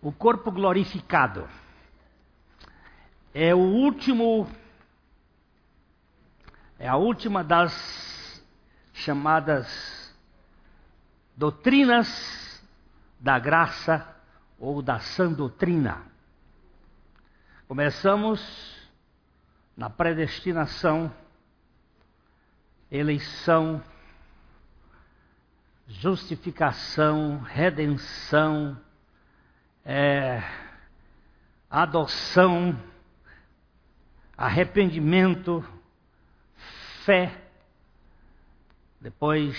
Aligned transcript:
o 0.00 0.10
corpo 0.10 0.50
glorificado. 0.50 1.48
É 3.34 3.54
o 3.54 3.58
último, 3.58 4.48
é 6.78 6.88
a 6.88 6.96
última 6.96 7.44
das 7.44 8.42
chamadas 8.92 10.14
doutrinas 11.36 12.62
da 13.18 13.38
graça 13.38 14.06
ou 14.58 14.82
da 14.82 14.98
sã 14.98 15.32
doutrina. 15.32 16.02
Começamos 17.68 18.78
na 19.76 19.88
predestinação, 19.88 21.12
eleição, 22.90 23.82
justificação, 25.86 27.40
redenção, 27.40 28.76
é, 29.84 30.42
adoção, 31.68 32.78
arrependimento, 34.36 35.64
fé, 37.04 37.40
depois 39.00 39.56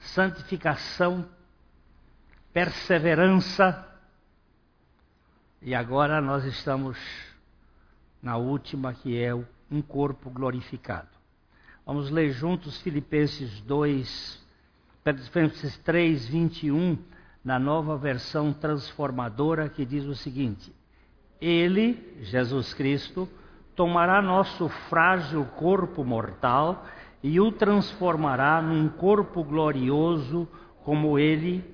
santificação, 0.00 1.28
perseverança, 2.52 3.88
e 5.60 5.74
agora 5.74 6.20
nós 6.20 6.44
estamos 6.44 6.98
na 8.20 8.36
última 8.36 8.92
que 8.92 9.22
é 9.22 9.32
um 9.34 9.80
corpo 9.80 10.28
glorificado. 10.28 11.08
Vamos 11.86 12.10
ler 12.10 12.32
juntos 12.32 12.80
Filipenses 12.82 13.60
2, 13.62 14.44
Filipenses 15.04 15.76
3, 15.78 16.28
21 16.28 17.11
na 17.44 17.58
nova 17.58 17.96
versão 17.96 18.52
transformadora 18.52 19.68
que 19.68 19.84
diz 19.84 20.04
o 20.04 20.14
seguinte: 20.14 20.72
Ele, 21.40 22.16
Jesus 22.20 22.72
Cristo, 22.74 23.28
tomará 23.74 24.22
nosso 24.22 24.68
frágil 24.68 25.44
corpo 25.56 26.04
mortal 26.04 26.84
e 27.22 27.40
o 27.40 27.50
transformará 27.52 28.60
num 28.60 28.88
corpo 28.88 29.42
glorioso 29.44 30.48
como 30.84 31.18
ele, 31.18 31.64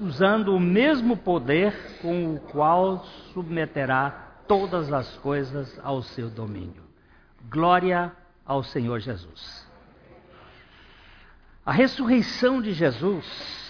usando 0.00 0.54
o 0.54 0.60
mesmo 0.60 1.16
poder 1.16 1.98
com 2.00 2.34
o 2.34 2.40
qual 2.40 3.04
submeterá 3.32 4.28
todas 4.48 4.92
as 4.92 5.16
coisas 5.18 5.78
ao 5.82 6.02
seu 6.02 6.30
domínio. 6.30 6.82
Glória 7.50 8.12
ao 8.44 8.62
Senhor 8.62 9.00
Jesus. 9.00 9.68
A 11.64 11.72
ressurreição 11.72 12.60
de 12.60 12.72
Jesus 12.72 13.69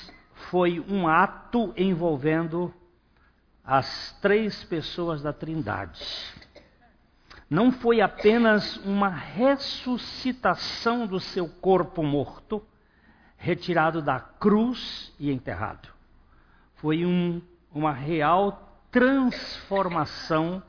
foi 0.50 0.84
um 0.88 1.06
ato 1.06 1.72
envolvendo 1.76 2.74
as 3.64 4.18
três 4.20 4.64
pessoas 4.64 5.22
da 5.22 5.32
Trindade. 5.32 6.04
Não 7.48 7.70
foi 7.70 8.00
apenas 8.00 8.76
uma 8.78 9.08
ressuscitação 9.08 11.06
do 11.06 11.20
seu 11.20 11.48
corpo 11.48 12.02
morto, 12.02 12.60
retirado 13.36 14.02
da 14.02 14.18
cruz 14.18 15.14
e 15.20 15.30
enterrado. 15.30 15.88
Foi 16.74 17.06
um, 17.06 17.40
uma 17.72 17.92
real 17.92 18.84
transformação 18.90 20.60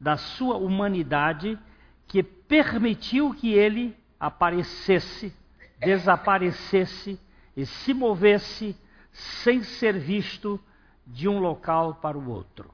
da 0.00 0.16
sua 0.16 0.56
humanidade 0.56 1.58
que 2.06 2.22
permitiu 2.22 3.34
que 3.34 3.52
ele 3.52 3.94
aparecesse, 4.18 5.30
desaparecesse 5.78 7.20
e 7.54 7.66
se 7.66 7.92
movesse 7.92 8.74
sem 9.16 9.62
ser 9.62 9.98
visto 9.98 10.60
de 11.06 11.28
um 11.28 11.38
local 11.38 11.94
para 11.94 12.18
o 12.18 12.28
outro. 12.28 12.70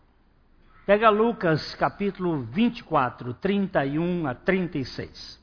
Pega 0.85 1.09
Lucas 1.11 1.75
capítulo 1.77 2.43
24, 2.43 3.35
31 3.35 4.27
a 4.27 4.35
36. 4.35 5.41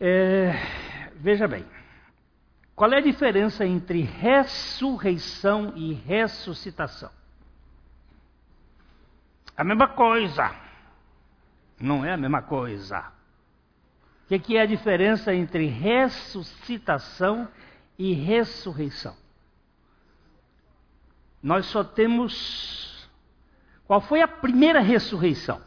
É, 0.00 0.52
veja 1.14 1.46
bem, 1.46 1.64
qual 2.74 2.92
é 2.92 2.96
a 2.96 3.02
diferença 3.02 3.64
entre 3.64 4.02
ressurreição 4.02 5.72
e 5.76 5.92
ressuscitação? 5.92 7.10
A 9.56 9.62
mesma 9.62 9.88
coisa. 9.88 10.54
Não 11.80 12.04
é 12.04 12.12
a 12.12 12.16
mesma 12.16 12.42
coisa. 12.42 13.12
O 14.30 14.38
que, 14.38 14.56
é 14.56 14.62
a 14.62 14.66
diferença 14.66 15.32
entre 15.32 15.66
ressuscitação 15.66 17.46
e 17.46 17.67
ressurreição. 18.12 19.16
Nós 21.42 21.66
só 21.66 21.82
temos. 21.82 23.08
Qual 23.86 24.00
foi 24.00 24.22
a 24.22 24.28
primeira 24.28 24.80
ressurreição? 24.80 25.60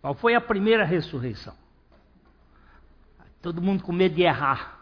Qual 0.00 0.14
foi 0.14 0.34
a 0.34 0.40
primeira 0.40 0.84
ressurreição? 0.84 1.54
Todo 3.42 3.60
mundo 3.60 3.82
com 3.82 3.92
medo 3.92 4.14
de 4.14 4.22
errar. 4.22 4.80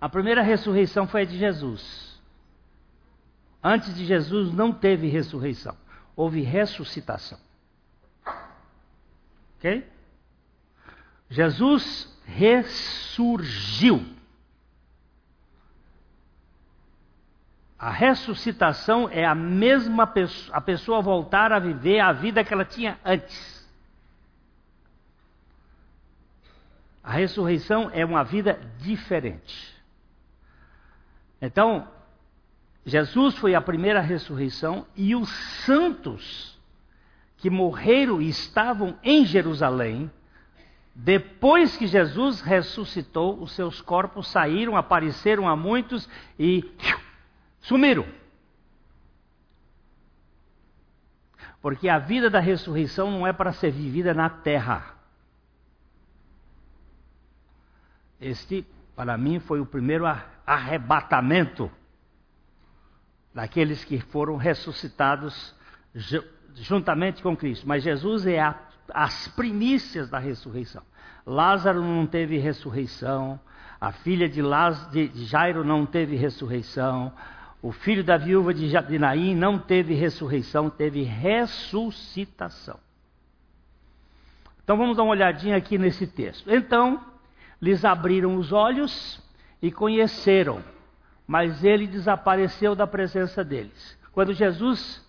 A 0.00 0.08
primeira 0.08 0.42
ressurreição 0.42 1.06
foi 1.06 1.22
a 1.22 1.24
de 1.24 1.38
Jesus. 1.38 2.20
Antes 3.62 3.94
de 3.94 4.04
Jesus 4.04 4.52
não 4.52 4.72
teve 4.72 5.06
ressurreição, 5.06 5.76
houve 6.16 6.40
ressuscitação. 6.40 7.38
Ok? 9.56 9.91
Jesus 11.32 12.14
ressurgiu. 12.26 14.04
A 17.78 17.90
ressuscitação 17.90 19.08
é 19.10 19.24
a 19.24 19.34
mesma 19.34 20.06
pessoa, 20.06 20.54
a 20.54 20.60
pessoa 20.60 21.00
voltar 21.00 21.50
a 21.50 21.58
viver 21.58 22.00
a 22.00 22.12
vida 22.12 22.44
que 22.44 22.52
ela 22.52 22.66
tinha 22.66 22.98
antes. 23.02 23.66
A 27.02 27.12
ressurreição 27.12 27.90
é 27.94 28.04
uma 28.04 28.22
vida 28.22 28.60
diferente. 28.78 29.74
Então, 31.40 31.88
Jesus 32.84 33.38
foi 33.38 33.54
a 33.54 33.60
primeira 33.62 34.02
ressurreição 34.02 34.86
e 34.94 35.16
os 35.16 35.30
santos 35.64 36.60
que 37.38 37.48
morreram 37.48 38.20
e 38.20 38.28
estavam 38.28 38.98
em 39.02 39.24
Jerusalém 39.24 40.10
depois 40.94 41.76
que 41.76 41.86
Jesus 41.86 42.40
ressuscitou, 42.40 43.40
os 43.40 43.52
seus 43.52 43.80
corpos 43.80 44.28
saíram, 44.28 44.76
apareceram 44.76 45.48
a 45.48 45.56
muitos 45.56 46.08
e 46.38 46.70
sumiram. 47.60 48.06
Porque 51.62 51.88
a 51.88 51.98
vida 51.98 52.28
da 52.28 52.40
ressurreição 52.40 53.10
não 53.10 53.26
é 53.26 53.32
para 53.32 53.52
ser 53.52 53.70
vivida 53.70 54.12
na 54.12 54.28
terra. 54.28 54.94
Este, 58.20 58.66
para 58.94 59.16
mim, 59.16 59.40
foi 59.40 59.60
o 59.60 59.66
primeiro 59.66 60.04
arrebatamento 60.46 61.70
daqueles 63.32 63.84
que 63.84 63.98
foram 63.98 64.36
ressuscitados 64.36 65.54
juntamente 66.54 67.22
com 67.22 67.36
Cristo. 67.36 67.66
Mas 67.66 67.82
Jesus 67.82 68.26
é 68.26 68.40
a 68.40 68.71
as 68.94 69.28
primícias 69.28 70.08
da 70.08 70.18
ressurreição. 70.18 70.82
Lázaro 71.26 71.82
não 71.82 72.06
teve 72.06 72.38
ressurreição, 72.38 73.38
a 73.80 73.92
filha 73.92 74.28
de, 74.28 74.42
de 75.08 75.24
Jairo 75.24 75.64
não 75.64 75.84
teve 75.86 76.16
ressurreição, 76.16 77.12
o 77.62 77.70
filho 77.70 78.02
da 78.02 78.16
viúva 78.16 78.52
de 78.52 78.98
Naim 78.98 79.34
não 79.36 79.58
teve 79.58 79.94
ressurreição, 79.94 80.68
teve 80.68 81.02
ressuscitação. 81.02 82.78
Então 84.64 84.76
vamos 84.76 84.96
dar 84.96 85.04
uma 85.04 85.12
olhadinha 85.12 85.56
aqui 85.56 85.78
nesse 85.78 86.06
texto. 86.06 86.52
Então, 86.52 87.00
lhes 87.60 87.84
abriram 87.84 88.36
os 88.36 88.52
olhos 88.52 89.20
e 89.60 89.70
conheceram, 89.70 90.62
mas 91.26 91.62
ele 91.62 91.86
desapareceu 91.86 92.74
da 92.74 92.86
presença 92.86 93.44
deles. 93.44 93.96
Quando 94.12 94.32
Jesus 94.32 95.04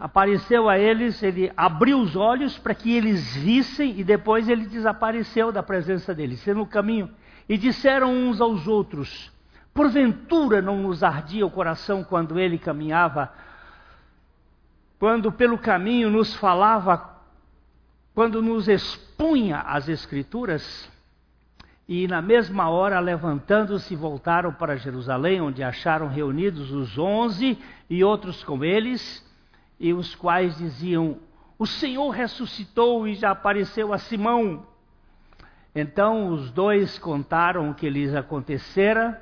apareceu 0.00 0.68
a 0.68 0.78
eles, 0.78 1.22
ele 1.22 1.52
abriu 1.56 2.00
os 2.00 2.16
olhos 2.16 2.58
para 2.58 2.74
que 2.74 2.94
eles 2.94 3.36
vissem 3.36 3.98
e 3.98 4.04
depois 4.04 4.48
ele 4.48 4.66
desapareceu 4.66 5.52
da 5.52 5.62
presença 5.62 6.14
deles, 6.14 6.40
sendo 6.40 6.58
no 6.58 6.66
caminho. 6.66 7.10
E 7.48 7.58
disseram 7.58 8.12
uns 8.12 8.40
aos 8.40 8.66
outros: 8.66 9.30
Porventura 9.72 10.62
não 10.62 10.78
nos 10.78 11.02
ardia 11.02 11.46
o 11.46 11.50
coração 11.50 12.02
quando 12.02 12.38
ele 12.38 12.58
caminhava, 12.58 13.32
quando 14.98 15.30
pelo 15.30 15.58
caminho 15.58 16.10
nos 16.10 16.34
falava, 16.34 17.20
quando 18.14 18.40
nos 18.40 18.68
expunha 18.68 19.58
as 19.60 19.88
Escrituras? 19.88 20.90
E 21.86 22.08
na 22.08 22.22
mesma 22.22 22.70
hora, 22.70 22.98
levantando-se, 22.98 23.94
voltaram 23.94 24.50
para 24.50 24.74
Jerusalém, 24.74 25.42
onde 25.42 25.62
acharam 25.62 26.08
reunidos 26.08 26.70
os 26.70 26.96
onze 26.96 27.58
e 27.90 28.02
outros 28.02 28.42
com 28.42 28.64
eles 28.64 29.22
e 29.78 29.92
os 29.92 30.14
quais 30.14 30.56
diziam: 30.56 31.18
O 31.58 31.66
Senhor 31.66 32.10
ressuscitou 32.10 33.06
e 33.06 33.14
já 33.14 33.30
apareceu 33.30 33.92
a 33.92 33.98
Simão. 33.98 34.66
Então 35.74 36.28
os 36.28 36.50
dois 36.50 36.98
contaram 36.98 37.70
o 37.70 37.74
que 37.74 37.90
lhes 37.90 38.14
acontecera 38.14 39.20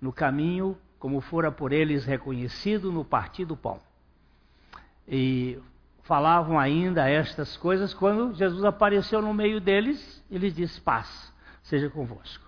no 0.00 0.12
caminho, 0.12 0.76
como 0.98 1.20
fora 1.20 1.52
por 1.52 1.72
eles 1.72 2.04
reconhecido 2.04 2.90
no 2.90 3.04
partir 3.04 3.44
do 3.44 3.56
pão. 3.56 3.80
E 5.06 5.58
falavam 6.02 6.58
ainda 6.58 7.08
estas 7.08 7.56
coisas 7.56 7.94
quando 7.94 8.34
Jesus 8.34 8.64
apareceu 8.64 9.22
no 9.22 9.32
meio 9.32 9.60
deles 9.60 10.24
e 10.30 10.38
lhes 10.38 10.54
disse: 10.54 10.80
Paz, 10.80 11.32
seja 11.62 11.88
convosco. 11.88 12.44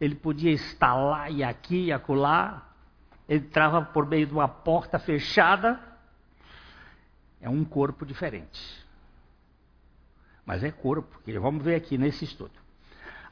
Ele 0.00 0.14
podia 0.14 0.52
estar 0.52 0.94
lá 0.94 1.30
e 1.30 1.42
aqui 1.42 1.86
e 1.86 1.92
acolá, 1.92 2.68
entrava 3.28 3.80
por 3.80 4.06
meio 4.06 4.26
de 4.26 4.32
uma 4.34 4.48
porta 4.48 4.98
fechada. 4.98 5.80
É 7.40 7.48
um 7.48 7.64
corpo 7.64 8.04
diferente. 8.04 8.86
Mas 10.44 10.62
é 10.62 10.70
corpo, 10.70 11.20
vamos 11.40 11.64
ver 11.64 11.74
aqui 11.74 11.98
nesse 11.98 12.24
estudo. 12.24 12.52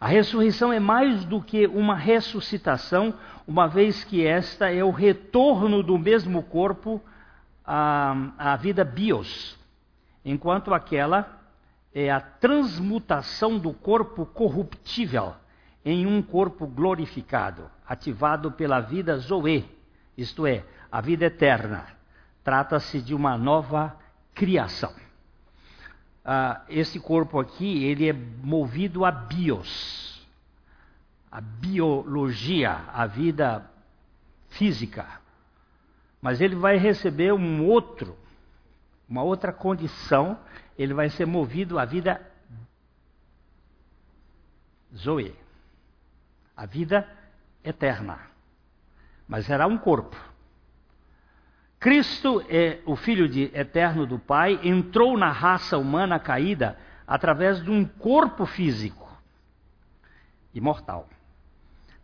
A 0.00 0.08
ressurreição 0.08 0.72
é 0.72 0.80
mais 0.80 1.24
do 1.24 1.40
que 1.40 1.66
uma 1.66 1.94
ressuscitação, 1.94 3.14
uma 3.46 3.66
vez 3.66 4.04
que 4.04 4.26
esta 4.26 4.70
é 4.70 4.82
o 4.82 4.90
retorno 4.90 5.82
do 5.82 5.98
mesmo 5.98 6.42
corpo 6.42 7.00
à, 7.64 8.14
à 8.36 8.56
vida 8.56 8.84
bios, 8.84 9.56
enquanto 10.24 10.74
aquela 10.74 11.40
é 11.94 12.10
a 12.10 12.20
transmutação 12.20 13.58
do 13.58 13.72
corpo 13.72 14.26
corruptível 14.26 15.34
em 15.84 16.06
um 16.06 16.20
corpo 16.20 16.66
glorificado, 16.66 17.70
ativado 17.86 18.50
pela 18.50 18.80
vida 18.80 19.16
Zoe, 19.18 19.64
isto 20.18 20.46
é, 20.46 20.64
a 20.90 21.00
vida 21.00 21.26
eterna. 21.26 21.86
Trata-se 22.44 23.00
de 23.00 23.14
uma 23.14 23.38
nova 23.38 23.99
criação. 24.35 24.94
Ah, 26.25 26.62
esse 26.69 27.00
corpo 27.00 27.41
aqui, 27.41 27.85
ele 27.85 28.08
é 28.08 28.12
movido 28.12 29.05
a 29.05 29.11
bios, 29.11 30.25
a 31.31 31.41
biologia, 31.41 32.85
a 32.93 33.06
vida 33.06 33.69
física. 34.50 35.06
Mas 36.20 36.41
ele 36.41 36.55
vai 36.55 36.76
receber 36.76 37.32
um 37.32 37.67
outro, 37.67 38.17
uma 39.08 39.23
outra 39.23 39.52
condição, 39.52 40.38
ele 40.79 40.94
vai 40.94 41.11
ser 41.11 41.26
movido 41.26 41.79
à 41.79 41.85
vida 41.85 42.20
Zoe, 44.97 45.37
a 46.56 46.67
vida 46.67 47.08
eterna. 47.64 48.20
Mas 49.26 49.47
será 49.47 49.67
um 49.67 49.76
corpo. 49.76 50.17
Cristo 51.84 52.42
é 52.48 52.78
o 52.86 52.96
Filho 52.96 53.28
de, 53.28 53.50
eterno 53.52 54.06
do 54.06 54.19
Pai, 54.19 54.58
entrou 54.62 55.19
na 55.19 55.31
raça 55.31 55.76
humana 55.76 56.19
caída 56.19 56.78
através 57.06 57.62
de 57.62 57.70
um 57.70 57.84
corpo 57.84 58.46
físico 58.46 59.06
imortal, 60.54 61.06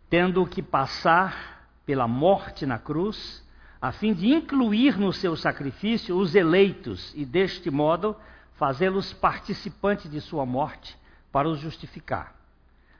tendo 0.07 0.45
que 0.45 0.61
passar 0.61 1.65
pela 1.83 2.07
morte 2.07 2.63
na 2.63 2.77
cruz, 2.77 3.43
a 3.81 3.91
fim 3.91 4.13
de 4.13 4.27
incluir 4.27 4.99
no 4.99 5.11
seu 5.11 5.35
sacrifício 5.35 6.15
os 6.15 6.35
eleitos 6.35 7.11
e, 7.15 7.25
deste 7.25 7.71
modo, 7.71 8.15
fazê-los 8.53 9.13
participantes 9.13 10.11
de 10.11 10.21
sua 10.21 10.45
morte 10.45 10.95
para 11.31 11.49
os 11.49 11.59
justificar. 11.59 12.35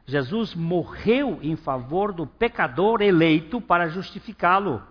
Jesus 0.08 0.56
morreu 0.56 1.38
em 1.44 1.56
favor 1.56 2.12
do 2.12 2.26
pecador 2.26 3.04
eleito 3.04 3.62
para 3.62 3.88
justificá-lo 3.88 4.82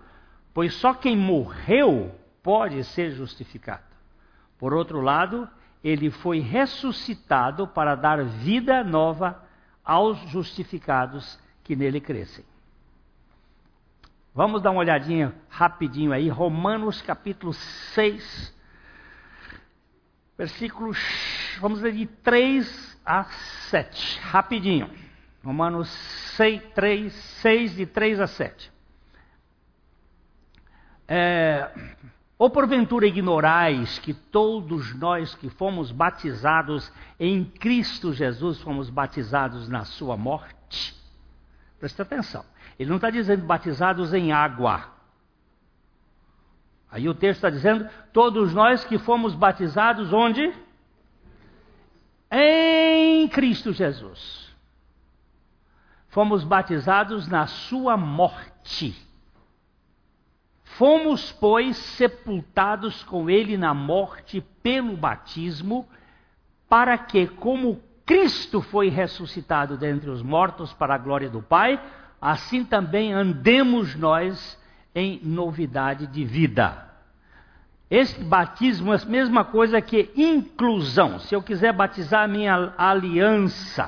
pois 0.53 0.73
só 0.73 0.93
quem 0.93 1.15
morreu 1.15 2.13
pode 2.43 2.83
ser 2.83 3.11
justificado. 3.11 3.83
Por 4.57 4.73
outro 4.73 5.01
lado, 5.01 5.49
ele 5.83 6.11
foi 6.11 6.39
ressuscitado 6.39 7.67
para 7.67 7.95
dar 7.95 8.23
vida 8.23 8.83
nova 8.83 9.43
aos 9.83 10.17
justificados 10.29 11.39
que 11.63 11.75
nele 11.75 11.99
crescem. 11.99 12.45
Vamos 14.33 14.61
dar 14.61 14.71
uma 14.71 14.79
olhadinha 14.79 15.33
rapidinho 15.49 16.13
aí, 16.13 16.29
Romanos 16.29 17.01
capítulo 17.01 17.53
6, 17.53 18.55
versículos, 20.37 20.97
vamos 21.59 21.81
ler 21.81 21.93
de 21.93 22.05
3 22.05 22.99
a 23.05 23.25
7, 23.69 24.19
rapidinho. 24.21 24.89
Romanos 25.43 25.89
6, 26.37 26.61
3, 26.73 27.13
6 27.13 27.75
de 27.75 27.85
3 27.85 28.19
a 28.19 28.27
7. 28.27 28.71
É, 31.13 31.69
ou 32.39 32.49
porventura 32.49 33.05
ignorais 33.05 33.99
que 33.99 34.13
todos 34.13 34.95
nós 34.95 35.35
que 35.35 35.49
fomos 35.49 35.91
batizados 35.91 36.89
em 37.19 37.43
Cristo 37.43 38.13
Jesus 38.13 38.61
fomos 38.61 38.89
batizados 38.89 39.67
na 39.67 39.83
sua 39.83 40.15
morte? 40.15 40.95
Presta 41.77 42.03
atenção. 42.03 42.45
Ele 42.79 42.89
não 42.89 42.95
está 42.95 43.09
dizendo 43.09 43.45
batizados 43.45 44.13
em 44.13 44.31
água. 44.31 44.85
Aí 46.89 47.09
o 47.09 47.13
texto 47.13 47.39
está 47.39 47.49
dizendo: 47.49 47.89
todos 48.13 48.53
nós 48.53 48.85
que 48.85 48.97
fomos 48.97 49.35
batizados 49.35 50.13
onde? 50.13 50.49
Em 52.31 53.27
Cristo 53.27 53.73
Jesus. 53.73 54.49
Fomos 56.07 56.45
batizados 56.45 57.27
na 57.27 57.47
sua 57.47 57.97
morte. 57.97 59.10
Fomos, 60.81 61.31
pois, 61.33 61.77
sepultados 61.77 63.03
com 63.03 63.29
ele 63.29 63.55
na 63.55 63.71
morte 63.71 64.43
pelo 64.63 64.97
batismo, 64.97 65.87
para 66.67 66.97
que, 66.97 67.27
como 67.27 67.79
Cristo 68.03 68.61
foi 68.63 68.89
ressuscitado 68.89 69.77
dentre 69.77 70.09
os 70.09 70.23
mortos 70.23 70.73
para 70.73 70.95
a 70.95 70.97
glória 70.97 71.29
do 71.29 71.39
Pai, 71.39 71.79
assim 72.19 72.65
também 72.65 73.13
andemos 73.13 73.93
nós 73.93 74.59
em 74.95 75.19
novidade 75.23 76.07
de 76.07 76.25
vida. 76.25 76.89
Este 77.87 78.23
batismo 78.23 78.91
é 78.91 78.97
a 78.97 79.05
mesma 79.05 79.45
coisa 79.45 79.79
que 79.81 80.09
inclusão. 80.17 81.19
Se 81.19 81.35
eu 81.35 81.43
quiser 81.43 81.73
batizar 81.73 82.23
a 82.23 82.27
minha 82.27 82.73
aliança, 82.75 83.87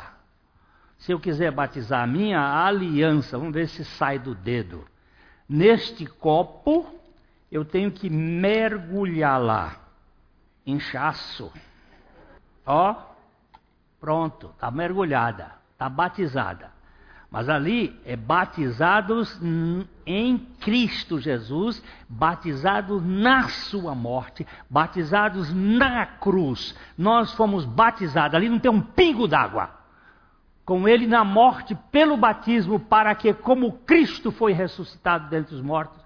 se 1.00 1.12
eu 1.12 1.20
quiser 1.20 1.52
batizar 1.52 2.04
a 2.04 2.08
minha 2.08 2.40
aliança, 2.40 3.36
vamos 3.36 3.56
ver 3.56 3.68
se 3.68 3.84
sai 3.84 4.20
do 4.20 4.36
dedo. 4.36 4.93
Neste 5.48 6.06
copo, 6.06 6.86
eu 7.52 7.64
tenho 7.66 7.92
que 7.92 8.10
mergulhar 8.10 9.42
lá. 9.42 9.78
Inchaço. 10.66 11.52
Ó, 12.66 12.96
pronto, 14.00 14.50
está 14.50 14.72
mergulhada, 14.72 15.52
está 15.74 15.90
batizada. 15.90 16.72
Mas 17.30 17.50
ali 17.50 18.00
é 18.06 18.16
batizados 18.16 19.40
em 20.06 20.38
Cristo 20.60 21.20
Jesus, 21.20 21.84
batizados 22.08 23.04
na 23.04 23.50
sua 23.50 23.96
morte, 23.96 24.48
batizados 24.70 25.52
na 25.54 26.06
cruz. 26.06 26.76
Nós 26.98 27.34
fomos 27.34 27.66
batizados, 27.66 28.36
ali 28.36 28.48
não 28.48 28.60
tem 28.60 28.70
um 28.70 28.82
pingo 28.82 29.28
d'água 29.28 29.83
com 30.66 30.88
ele 30.88 31.08
na 31.08 31.24
morte 31.24 31.76
pelo 31.92 32.16
batismo, 32.16 32.80
para 32.80 33.14
que, 33.16 33.34
como 33.34 33.74
Cristo 33.80 34.32
foi 34.32 34.54
ressuscitado 34.54 35.30
dentre 35.30 35.56
os 35.56 35.62
mortos, 35.62 36.02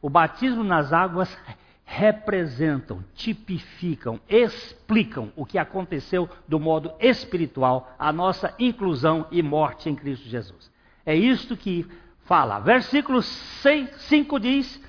o 0.00 0.08
batismo 0.08 0.64
nas 0.64 0.92
águas 0.92 1.36
representam, 1.84 3.02
tipificam, 3.14 4.20
explicam 4.28 5.32
o 5.34 5.46
que 5.46 5.58
aconteceu 5.58 6.28
do 6.46 6.60
modo 6.60 6.92
espiritual, 7.00 7.94
a 7.98 8.12
nossa 8.12 8.54
inclusão 8.58 9.26
e 9.30 9.42
morte 9.42 9.88
em 9.88 9.96
Cristo 9.96 10.28
Jesus. 10.28 10.70
É 11.04 11.14
isto 11.14 11.56
que 11.56 11.86
fala. 12.24 12.60
Versículo 12.60 13.22
5 13.22 14.38
diz: 14.38 14.82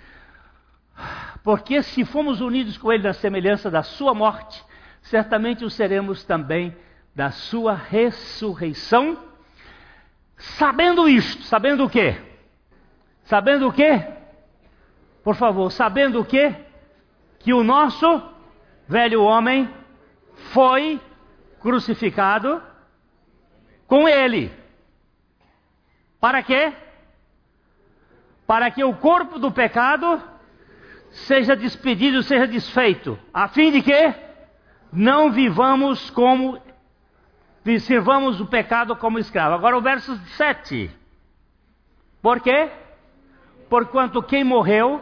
Porque 1.41 1.81
se 1.81 2.03
fomos 2.03 2.41
unidos 2.41 2.77
com 2.77 2.91
Ele 2.91 3.03
na 3.03 3.13
semelhança 3.13 3.71
da 3.71 3.81
Sua 3.81 4.13
morte, 4.13 4.61
certamente 5.01 5.63
o 5.63 5.69
seremos 5.69 6.25
também 6.25 6.75
da 7.19 7.31
sua 7.31 7.73
ressurreição, 7.73 9.21
sabendo 10.37 11.09
isto, 11.09 11.43
sabendo 11.43 11.83
o 11.83 11.89
quê? 11.89 12.15
Sabendo 13.25 13.67
o 13.67 13.73
quê? 13.73 14.07
Por 15.21 15.35
favor, 15.35 15.69
sabendo 15.69 16.21
o 16.21 16.23
quê? 16.23 16.55
Que 17.39 17.53
o 17.53 17.61
nosso 17.61 18.23
velho 18.87 19.21
homem 19.21 19.69
foi 20.53 21.01
crucificado 21.59 22.63
com 23.85 24.07
ele. 24.07 24.49
Para 26.21 26.41
quê? 26.41 26.71
Para 28.47 28.71
que 28.71 28.81
o 28.81 28.95
corpo 28.95 29.37
do 29.37 29.51
pecado 29.51 30.23
seja 31.11 31.53
despedido, 31.53 32.23
seja 32.23 32.47
desfeito, 32.47 33.19
a 33.33 33.49
fim 33.49 33.73
de 33.73 33.81
que 33.81 34.13
não 34.93 35.33
vivamos 35.33 36.09
como 36.11 36.57
sirvamos 37.79 38.39
o 38.39 38.45
pecado 38.45 38.95
como 38.95 39.19
escravo. 39.19 39.55
Agora 39.55 39.77
o 39.77 39.81
verso 39.81 40.15
7. 40.37 40.89
Por 42.21 42.39
quê? 42.41 42.69
Porquanto 43.69 44.23
quem 44.23 44.43
morreu 44.43 45.01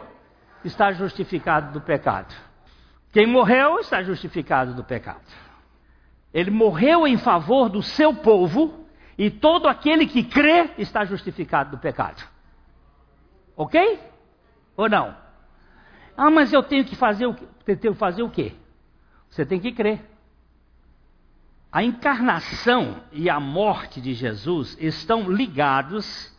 está 0.64 0.92
justificado 0.92 1.72
do 1.72 1.80
pecado. 1.80 2.34
Quem 3.12 3.26
morreu 3.26 3.78
está 3.78 4.02
justificado 4.02 4.74
do 4.74 4.84
pecado. 4.84 5.24
Ele 6.32 6.50
morreu 6.50 7.06
em 7.06 7.16
favor 7.16 7.68
do 7.68 7.82
seu 7.82 8.14
povo 8.14 8.86
E 9.18 9.30
todo 9.30 9.66
aquele 9.66 10.06
que 10.06 10.22
crê 10.22 10.70
está 10.78 11.04
justificado 11.04 11.72
do 11.72 11.78
pecado. 11.78 12.22
Ok? 13.56 14.00
Ou 14.76 14.88
não? 14.88 15.16
Ah, 16.16 16.30
mas 16.30 16.52
eu 16.52 16.62
tenho 16.62 16.84
que 16.84 16.94
fazer 16.94 17.26
o, 17.26 17.34
tenho 17.64 17.78
que 17.78 17.94
fazer 17.94 18.22
o 18.22 18.30
quê? 18.30 18.54
Você 19.28 19.44
tem 19.44 19.58
que 19.58 19.72
crer. 19.72 20.00
A 21.70 21.82
encarnação 21.82 23.02
e 23.12 23.28
a 23.28 23.38
morte 23.38 24.00
de 24.00 24.14
Jesus 24.14 24.76
estão 24.80 25.30
ligados 25.30 26.34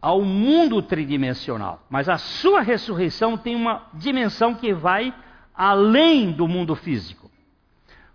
ao 0.00 0.22
mundo 0.22 0.80
tridimensional, 0.80 1.84
mas 1.90 2.08
a 2.08 2.16
sua 2.16 2.60
ressurreição 2.60 3.36
tem 3.36 3.56
uma 3.56 3.86
dimensão 3.94 4.54
que 4.54 4.72
vai 4.72 5.12
além 5.52 6.30
do 6.30 6.46
mundo 6.46 6.76
físico. 6.76 7.28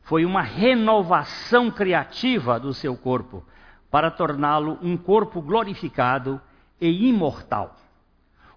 Foi 0.04 0.24
uma 0.24 0.42
renovação 0.42 1.70
criativa 1.70 2.58
do 2.58 2.74
seu 2.74 2.96
corpo 2.96 3.44
para 3.92 4.10
torná-lo 4.10 4.80
um 4.82 4.96
corpo 4.96 5.42
glorificado 5.42 6.42
e 6.80 7.10
imortal. 7.10 7.76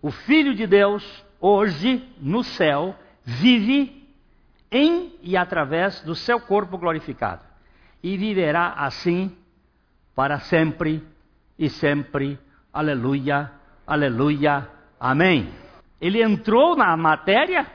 O 0.01 0.13
Filho 0.13 0.55
de 0.55 0.67
Deus, 0.67 1.25
hoje 1.41 2.09
no 2.21 2.45
céu, 2.45 2.95
vive 3.25 4.09
em 4.71 5.13
e 5.23 5.37
através 5.37 6.01
do 6.03 6.15
seu 6.15 6.41
corpo 6.41 6.79
glorificado 6.79 7.50
e 8.03 8.17
viverá 8.17 8.75
assim 8.77 9.37
para 10.15 10.41
sempre 10.41 11.03
e 11.59 11.69
sempre. 11.69 12.39
Aleluia, 12.73 13.51
aleluia, 13.87 14.69
amém. 14.99 15.53
Ele 16.01 16.23
entrou 16.23 16.77
na 16.77 16.97
matéria, 16.97 17.67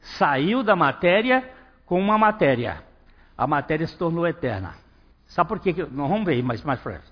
saiu 0.00 0.62
da 0.62 0.76
matéria 0.76 1.48
com 1.84 2.00
uma 2.00 2.16
matéria. 2.16 2.84
A 3.36 3.46
matéria 3.46 3.86
se 3.86 3.96
tornou 3.96 4.26
eterna. 4.26 4.74
Sabe 5.26 5.48
por 5.48 5.60
quê? 5.60 5.74
Não 5.90 6.08
vamos 6.08 6.24
ver 6.24 6.42
mais 6.42 6.62
mais 6.62 6.80
frente. 6.80 7.04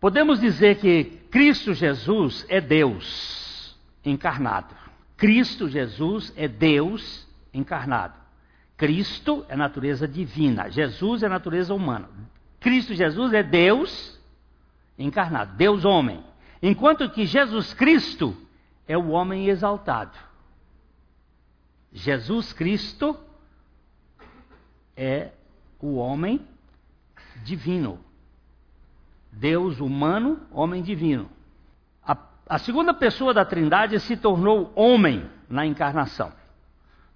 Podemos 0.00 0.40
dizer 0.40 0.76
que 0.76 1.04
Cristo 1.30 1.74
Jesus 1.74 2.46
é 2.48 2.60
Deus 2.60 3.76
encarnado. 4.04 4.74
Cristo 5.16 5.68
Jesus 5.68 6.32
é 6.36 6.46
Deus 6.46 7.26
encarnado. 7.52 8.14
Cristo 8.78 9.44
é 9.48 9.56
natureza 9.56 10.06
divina, 10.06 10.70
Jesus 10.70 11.24
é 11.24 11.28
natureza 11.28 11.74
humana. 11.74 12.08
Cristo 12.60 12.94
Jesus 12.94 13.34
é 13.34 13.42
Deus 13.42 14.18
encarnado, 14.96 15.56
Deus 15.56 15.84
homem. 15.84 16.22
Enquanto 16.62 17.10
que 17.10 17.26
Jesus 17.26 17.74
Cristo 17.74 18.36
é 18.86 18.96
o 18.96 19.08
homem 19.08 19.48
exaltado. 19.48 20.16
Jesus 21.92 22.52
Cristo 22.52 23.18
é 24.96 25.32
o 25.80 25.96
homem 25.96 26.40
divino. 27.44 27.98
Deus 29.32 29.80
humano, 29.80 30.40
homem 30.52 30.82
divino. 30.82 31.28
A, 32.04 32.16
a 32.48 32.58
segunda 32.58 32.94
pessoa 32.94 33.34
da 33.34 33.44
Trindade 33.44 33.98
se 33.98 34.16
tornou 34.16 34.72
homem 34.76 35.28
na 35.48 35.66
encarnação. 35.66 36.32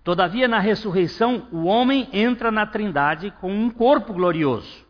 Todavia, 0.05 0.49
na 0.49 0.59
ressurreição, 0.59 1.47
o 1.53 1.65
homem 1.65 2.09
entra 2.13 2.51
na 2.51 2.67
Trindade 2.67 3.31
com 3.41 3.53
um 3.53 3.71
corpo 3.71 4.13
glorioso. 4.13 4.85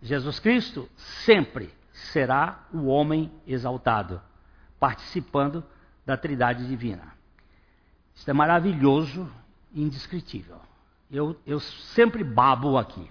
Jesus 0.00 0.38
Cristo 0.38 0.88
sempre 0.96 1.72
será 1.92 2.64
o 2.72 2.86
homem 2.86 3.32
exaltado, 3.46 4.20
participando 4.78 5.64
da 6.06 6.16
Trindade 6.16 6.66
divina. 6.68 7.12
Isso 8.14 8.30
é 8.30 8.32
maravilhoso 8.32 9.28
e 9.72 9.82
indescritível. 9.82 10.60
Eu, 11.10 11.36
eu 11.44 11.58
sempre 11.58 12.22
babo 12.22 12.78
aqui. 12.78 13.10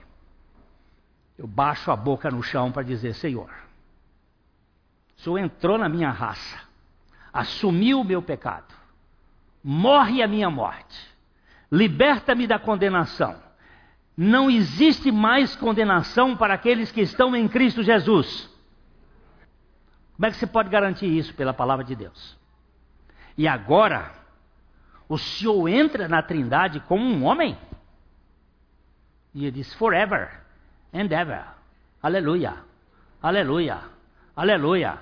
Eu 1.37 1.47
baixo 1.47 1.91
a 1.91 1.95
boca 1.97 2.31
no 2.31 2.41
chão 2.41 2.71
para 2.71 2.83
dizer: 2.83 3.13
Senhor, 3.15 3.49
o 5.17 5.21
Senhor 5.21 5.37
entrou 5.37 5.77
na 5.77 5.89
minha 5.89 6.11
raça, 6.11 6.61
assumiu 7.33 7.99
o 7.99 8.05
meu 8.05 8.21
pecado 8.21 8.82
morre 9.63 10.21
a 10.21 10.27
minha 10.27 10.49
morte, 10.49 10.99
liberta-me 11.71 12.45
da 12.45 12.59
condenação. 12.59 13.41
Não 14.15 14.49
existe 14.49 15.11
mais 15.11 15.55
condenação 15.55 16.35
para 16.35 16.53
aqueles 16.53 16.91
que 16.91 17.01
estão 17.01 17.35
em 17.35 17.47
Cristo 17.47 17.81
Jesus. 17.81 18.49
Como 20.15 20.27
é 20.27 20.31
que 20.31 20.37
você 20.37 20.45
pode 20.45 20.69
garantir 20.69 21.07
isso 21.07 21.33
pela 21.33 21.53
palavra 21.53 21.83
de 21.83 21.95
Deus? 21.95 22.37
E 23.35 23.47
agora, 23.47 24.11
o 25.09 25.17
Senhor 25.17 25.67
entra 25.67 26.07
na 26.07 26.21
Trindade 26.21 26.79
como 26.81 27.03
um 27.03 27.23
homem. 27.23 27.57
E 29.33 29.45
ele 29.45 29.51
diz: 29.51 29.73
forever 29.73 30.41
and 30.93 31.11
ever. 31.11 31.43
Aleluia, 32.01 32.57
aleluia, 33.21 33.79
aleluia. 34.35 34.99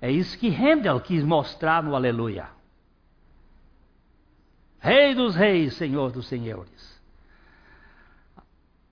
É 0.00 0.10
isso 0.10 0.38
que 0.38 0.48
Handel 0.48 1.00
quis 1.00 1.22
mostrar 1.22 1.82
no 1.82 1.94
Aleluia. 1.94 2.61
Rei 4.82 5.14
dos 5.14 5.36
reis, 5.36 5.74
Senhor 5.74 6.10
dos 6.10 6.26
senhores. 6.26 7.00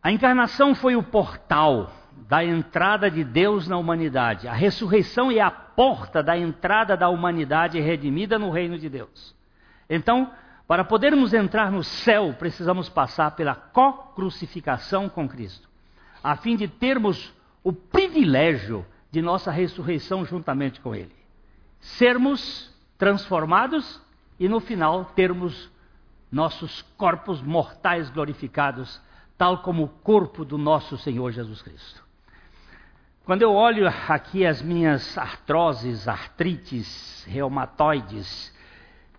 A 0.01 0.13
encarnação 0.13 0.73
foi 0.73 0.95
o 0.95 1.03
portal 1.03 1.93
da 2.29 2.45
entrada 2.45 3.11
de 3.11 3.25
Deus 3.25 3.67
na 3.67 3.77
humanidade. 3.77 4.47
A 4.47 4.53
ressurreição 4.53 5.33
é 5.33 5.41
a 5.41 5.51
porta 5.51 6.23
da 6.23 6.39
entrada 6.39 6.97
da 6.97 7.09
humanidade 7.09 7.81
redimida 7.81 8.39
no 8.39 8.51
reino 8.51 8.79
de 8.79 8.89
Deus. 8.89 9.35
Então, 9.89 10.31
para 10.69 10.85
podermos 10.85 11.35
entrar 11.35 11.73
no 11.73 11.83
céu, 11.83 12.37
precisamos 12.39 12.89
passar 12.89 13.33
pela 13.33 13.57
co-crucificação 13.57 15.09
com 15.09 15.29
Cristo, 15.29 15.69
a 16.23 16.37
fim 16.37 16.55
de 16.55 16.69
termos 16.69 17.35
o 17.65 17.73
privilégio 17.73 18.87
de 19.11 19.21
nossa 19.21 19.51
ressurreição 19.51 20.25
juntamente 20.25 20.81
com 20.81 20.95
Ele. 20.95 21.15
Sermos 21.81 22.73
transformados 22.97 24.01
e 24.39 24.49
no 24.49 24.61
final 24.61 25.07
termos 25.17 25.69
nossos 26.31 26.83
corpos 26.97 27.43
mortais 27.43 28.09
glorificados, 28.11 29.01
tal 29.37 29.63
como 29.63 29.85
o 29.85 29.89
corpo 29.89 30.45
do 30.45 30.57
nosso 30.57 30.97
Senhor 30.99 31.33
Jesus 31.33 31.61
Cristo. 31.63 32.05
Quando 33.25 33.43
eu 33.43 33.53
olho 33.53 33.87
aqui 34.09 34.47
as 34.47 34.63
minhas 34.63 35.17
artroses, 35.17 36.09
artrites, 36.09 37.25
reumatoides 37.29 38.55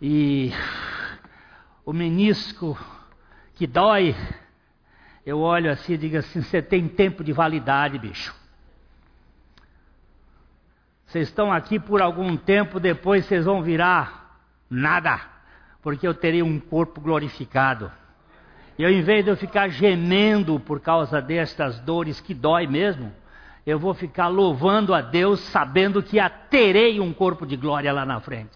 e 0.01 0.51
o 1.85 1.93
menisco 1.93 2.77
que 3.55 3.67
dói, 3.67 4.15
eu 5.25 5.39
olho 5.39 5.71
assim 5.71 5.93
e 5.93 5.97
digo 5.97 6.17
assim: 6.17 6.41
você 6.41 6.61
tem 6.61 6.87
tempo 6.87 7.23
de 7.23 7.31
validade, 7.31 7.97
bicho. 7.99 8.35
Vocês 11.05 11.27
estão 11.27 11.51
aqui 11.51 11.77
por 11.79 12.01
algum 12.01 12.37
tempo, 12.37 12.79
depois 12.79 13.25
vocês 13.25 13.45
vão 13.45 13.61
virar 13.61 14.39
nada 14.69 15.30
porque 15.81 16.07
eu 16.07 16.13
terei 16.13 16.43
um 16.43 16.59
corpo 16.59 17.01
glorificado. 17.01 17.91
E 18.77 18.85
ao 18.85 18.91
invés 18.91 19.23
de 19.23 19.31
eu 19.31 19.37
ficar 19.37 19.69
gemendo 19.69 20.59
por 20.59 20.79
causa 20.79 21.21
destas 21.21 21.79
dores 21.79 22.19
que 22.19 22.33
dói 22.33 22.67
mesmo, 22.67 23.11
eu 23.65 23.77
vou 23.77 23.93
ficar 23.93 24.27
louvando 24.27 24.93
a 24.93 25.01
Deus 25.01 25.39
sabendo 25.51 26.01
que 26.01 26.17
terei 26.49 26.99
um 26.99 27.13
corpo 27.13 27.45
de 27.45 27.55
glória 27.55 27.93
lá 27.93 28.05
na 28.05 28.19
frente. 28.19 28.51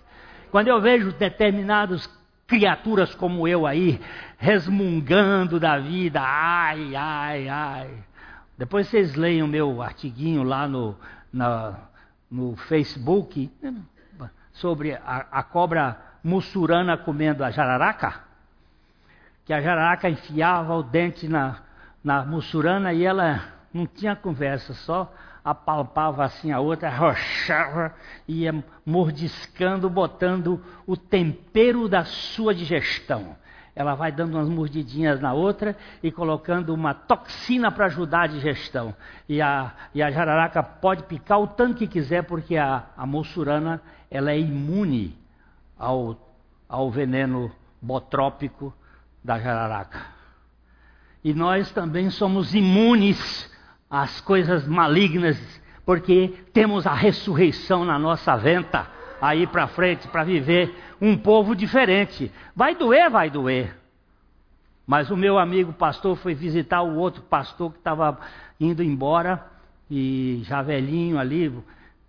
Quando 0.49 0.67
eu 0.67 0.81
vejo 0.81 1.11
determinadas 1.11 2.09
criaturas 2.47 3.13
como 3.13 3.47
eu 3.47 3.65
aí, 3.65 3.99
resmungando 4.37 5.59
da 5.59 5.77
vida, 5.77 6.21
ai, 6.21 6.95
ai, 6.95 7.47
ai. 7.47 7.89
Depois 8.57 8.87
vocês 8.87 9.15
leiam 9.15 9.47
meu 9.47 9.81
artiguinho 9.81 10.43
lá 10.43 10.67
no, 10.67 10.95
na, 11.31 11.77
no 12.31 12.55
Facebook 12.55 13.51
sobre 14.53 14.93
a, 14.93 15.25
a 15.31 15.43
cobra 15.43 16.04
mussurana 16.25 16.97
comendo 16.97 17.43
a 17.43 17.51
jararaca, 17.51 18.15
que 19.45 19.53
a 19.53 19.61
jararaca 19.61 20.09
enfiava 20.09 20.73
o 20.73 20.81
dente 20.81 21.27
na, 21.27 21.57
na 22.03 22.25
mussurana 22.25 22.91
e 22.91 23.05
ela 23.05 23.43
não 23.71 23.85
tinha 23.85 24.15
conversa, 24.15 24.73
só 24.73 25.13
apalpava 25.43 26.23
assim 26.23 26.51
a 26.51 26.59
outra, 26.59 26.89
arrochava, 26.89 27.93
ia 28.27 28.63
mordiscando, 28.83 29.87
botando 29.87 30.59
o 30.87 30.97
tempero 30.97 31.87
da 31.87 32.03
sua 32.03 32.55
digestão. 32.55 33.35
Ela 33.75 33.93
vai 33.93 34.11
dando 34.11 34.35
umas 34.35 34.49
mordidinhas 34.49 35.19
na 35.19 35.31
outra 35.31 35.77
e 36.01 36.11
colocando 36.11 36.73
uma 36.73 36.95
toxina 36.95 37.71
para 37.71 37.85
ajudar 37.85 38.21
a 38.23 38.27
digestão. 38.27 38.95
E 39.29 39.39
a, 39.43 39.71
e 39.93 40.01
a 40.01 40.09
jararaca 40.09 40.63
pode 40.63 41.03
picar 41.03 41.39
o 41.39 41.45
tanto 41.45 41.77
que 41.77 41.85
quiser, 41.85 42.23
porque 42.23 42.57
a, 42.57 42.85
a 42.97 43.05
mussurana 43.05 43.79
ela 44.09 44.31
é 44.31 44.39
imune 44.39 45.23
ao, 45.77 46.17
ao 46.67 46.89
veneno 46.89 47.51
botrópico 47.81 48.73
da 49.23 49.39
jararaca. 49.39 50.01
E 51.23 51.33
nós 51.33 51.71
também 51.71 52.09
somos 52.09 52.53
imunes 52.53 53.51
às 53.89 54.21
coisas 54.21 54.67
malignas, 54.67 55.37
porque 55.85 56.33
temos 56.53 56.85
a 56.85 56.93
ressurreição 56.93 57.83
na 57.83 57.97
nossa 57.97 58.35
venta 58.35 58.87
aí 59.21 59.47
para 59.47 59.67
frente 59.67 60.07
para 60.07 60.23
viver 60.23 60.75
um 61.01 61.17
povo 61.17 61.55
diferente. 61.55 62.31
Vai 62.55 62.75
doer, 62.75 63.09
vai 63.09 63.29
doer. 63.29 63.75
Mas 64.85 65.09
o 65.09 65.17
meu 65.17 65.39
amigo 65.39 65.73
pastor 65.73 66.15
foi 66.15 66.35
visitar 66.35 66.83
o 66.83 66.97
outro 66.97 67.23
pastor 67.23 67.71
que 67.71 67.79
estava 67.79 68.19
indo 68.59 68.83
embora, 68.83 69.43
e 69.89 70.41
já 70.43 70.61
velhinho 70.61 71.17
ali, 71.17 71.51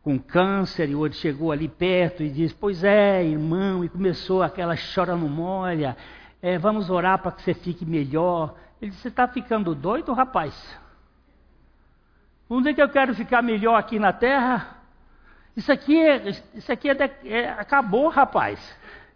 com 0.06 0.20
câncer, 0.20 0.88
e 0.88 0.94
o 0.94 1.00
outro 1.00 1.18
chegou 1.18 1.50
ali 1.50 1.66
perto 1.66 2.22
e 2.22 2.30
disse: 2.30 2.54
Pois 2.54 2.84
é, 2.84 3.25
irmão, 3.25 3.84
e 3.84 3.88
começou 3.88 4.40
aquela 4.40 4.76
chora 4.94 5.16
no 5.16 5.28
molha, 5.28 5.96
é, 6.40 6.56
vamos 6.56 6.88
orar 6.88 7.18
para 7.18 7.32
que 7.32 7.42
você 7.42 7.52
fique 7.52 7.84
melhor. 7.84 8.54
Ele 8.80 8.92
disse: 8.92 9.02
Você 9.02 9.08
está 9.08 9.26
ficando 9.26 9.75
doido, 9.75 10.12
rapaz? 10.12 10.78
Onde 12.48 12.68
é 12.68 12.75
que 12.75 12.80
eu 12.80 12.88
quero 12.88 13.16
ficar 13.16 13.42
melhor 13.42 13.75
aqui 13.75 13.98
na 13.98 14.12
terra? 14.12 14.76
Isso 15.56 15.72
aqui, 15.72 15.98
é, 15.98 16.28
isso 16.54 16.70
aqui 16.70 16.88
é, 16.88 17.18
é 17.25 17.48
acabou, 17.50 18.08
rapaz. 18.08 18.60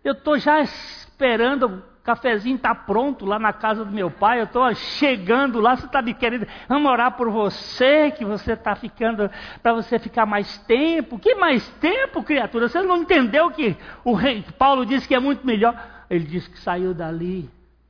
Eu 0.03 0.15
estou 0.15 0.39
já 0.39 0.61
esperando, 0.61 1.85
cafezinho 2.03 2.57
está 2.57 2.75
pronto 2.75 3.25
lá 3.25 3.39
na 3.39 3.53
casa 3.53 3.85
do 3.85 3.93
meu 3.93 4.11
pai, 4.11 4.41
eu 4.41 4.45
estou 4.45 4.75
chegando 4.75 5.61
lá, 5.61 5.77
você 5.77 5.87
está 5.87 6.01
me 6.01 6.15
querendo, 6.15 6.47
vamos 6.69 6.91
orar 6.91 7.17
por 7.17 7.31
você, 7.31 8.11
que 8.11 8.25
você 8.25 8.53
está 8.53 8.75
ficando, 8.75 9.31
para 9.63 9.73
você 9.75 9.99
ficar 9.99 10.27
mais 10.27 10.59
tempo. 10.59 11.19
Que 11.19 11.35
mais 11.35 11.69
tempo, 11.75 12.23
criatura? 12.23 12.69
Você 12.69 12.83
não 12.83 12.99
entendeu 12.99 13.51
que 13.51 13.77
o 14.05 14.15
rei 14.15 14.45
Paulo 14.59 14.85
disse 14.87 15.07
que 15.07 15.15
é 15.15 15.21
muito 15.21 15.47
melhor? 15.47 15.75
Ele 16.09 16.25
disse 16.25 16.51
que 16.51 16.59
saiu 16.59 16.95
dali 16.95 17.49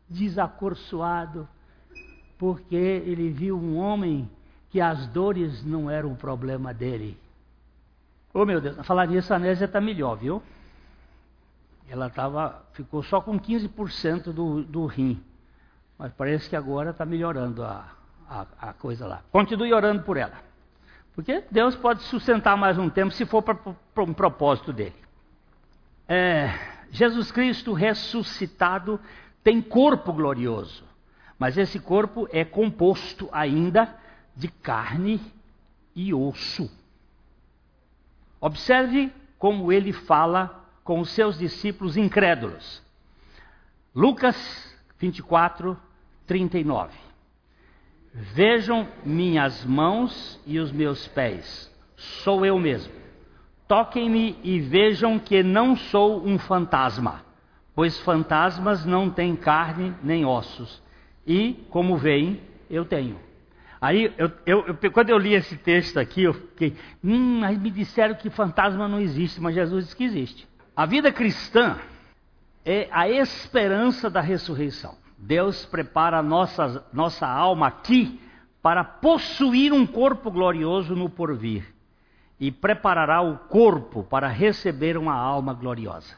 desacorçoado, 0.08 1.48
porque 2.36 2.74
ele 2.74 3.30
viu 3.30 3.56
um 3.56 3.78
homem 3.78 4.28
que 4.70 4.80
as 4.80 5.06
dores 5.06 5.64
não 5.64 5.90
eram 5.90 6.12
o 6.12 6.16
problema 6.16 6.74
dele. 6.74 7.16
Oh 8.32 8.44
meu 8.44 8.60
Deus, 8.60 8.76
falar 8.86 9.06
nisso 9.06 9.32
a 9.34 9.38
Nésia 9.38 9.64
está 9.64 9.80
melhor, 9.80 10.16
viu? 10.16 10.42
Ela 11.90 12.08
tava, 12.08 12.64
ficou 12.72 13.02
só 13.02 13.20
com 13.20 13.36
15% 13.36 14.32
do, 14.32 14.62
do 14.62 14.86
rim. 14.86 15.20
Mas 15.98 16.12
parece 16.12 16.48
que 16.48 16.54
agora 16.54 16.90
está 16.90 17.04
melhorando 17.04 17.64
a, 17.64 17.84
a, 18.28 18.46
a, 18.60 18.72
coisa 18.72 19.08
lá. 19.08 19.24
Continue 19.32 19.74
orando 19.74 20.04
por 20.04 20.16
ela. 20.16 20.34
Porque 21.16 21.42
Deus 21.50 21.74
pode 21.74 22.04
sustentar 22.04 22.56
mais 22.56 22.78
um 22.78 22.88
tempo 22.88 23.10
se 23.10 23.26
for 23.26 23.42
para 23.42 24.04
um 24.04 24.14
propósito 24.14 24.72
dele. 24.72 24.94
É, 26.06 26.56
Jesus 26.92 27.32
Cristo 27.32 27.72
ressuscitado 27.72 29.00
tem 29.42 29.60
corpo 29.60 30.12
glorioso. 30.12 30.84
Mas 31.36 31.58
esse 31.58 31.80
corpo 31.80 32.28
é 32.30 32.44
composto 32.44 33.28
ainda 33.32 33.96
de 34.36 34.46
carne 34.46 35.20
e 35.96 36.14
osso. 36.14 36.70
Observe 38.40 39.12
como 39.36 39.72
ele 39.72 39.92
fala 39.92 40.59
com 40.90 40.98
os 40.98 41.10
seus 41.10 41.38
discípulos 41.38 41.96
incrédulos. 41.96 42.82
Lucas 43.94 44.36
24, 44.98 45.78
39. 46.26 46.92
Vejam 48.12 48.88
minhas 49.04 49.64
mãos 49.64 50.40
e 50.44 50.58
os 50.58 50.72
meus 50.72 51.06
pés, 51.06 51.72
sou 51.96 52.44
eu 52.44 52.58
mesmo. 52.58 52.92
Toquem-me 53.68 54.36
e 54.42 54.58
vejam 54.58 55.16
que 55.16 55.44
não 55.44 55.76
sou 55.76 56.26
um 56.26 56.40
fantasma, 56.40 57.24
pois 57.72 58.00
fantasmas 58.00 58.84
não 58.84 59.08
têm 59.08 59.36
carne 59.36 59.94
nem 60.02 60.24
ossos, 60.24 60.82
e, 61.24 61.54
como 61.70 61.98
veem, 61.98 62.40
eu 62.68 62.84
tenho. 62.84 63.16
Aí, 63.80 64.12
eu, 64.18 64.32
eu, 64.44 64.76
eu, 64.82 64.90
quando 64.90 65.10
eu 65.10 65.18
li 65.18 65.34
esse 65.34 65.56
texto 65.56 65.98
aqui, 65.98 66.24
eu 66.24 66.34
fiquei, 66.34 66.76
hum, 67.04 67.44
aí 67.44 67.56
me 67.56 67.70
disseram 67.70 68.16
que 68.16 68.28
fantasma 68.28 68.88
não 68.88 68.98
existe, 68.98 69.40
mas 69.40 69.54
Jesus 69.54 69.84
disse 69.84 69.96
que 69.96 70.02
existe. 70.02 70.49
A 70.80 70.86
vida 70.86 71.12
cristã 71.12 71.78
é 72.64 72.88
a 72.90 73.06
esperança 73.06 74.08
da 74.08 74.22
ressurreição. 74.22 74.96
Deus 75.18 75.66
prepara 75.66 76.16
a 76.16 76.22
nossa, 76.22 76.86
nossa 76.90 77.26
alma 77.26 77.66
aqui 77.66 78.18
para 78.62 78.82
possuir 78.82 79.74
um 79.74 79.86
corpo 79.86 80.30
glorioso 80.30 80.96
no 80.96 81.10
porvir 81.10 81.70
e 82.40 82.50
preparará 82.50 83.20
o 83.20 83.36
corpo 83.36 84.04
para 84.04 84.26
receber 84.28 84.96
uma 84.96 85.12
alma 85.12 85.52
gloriosa. 85.52 86.16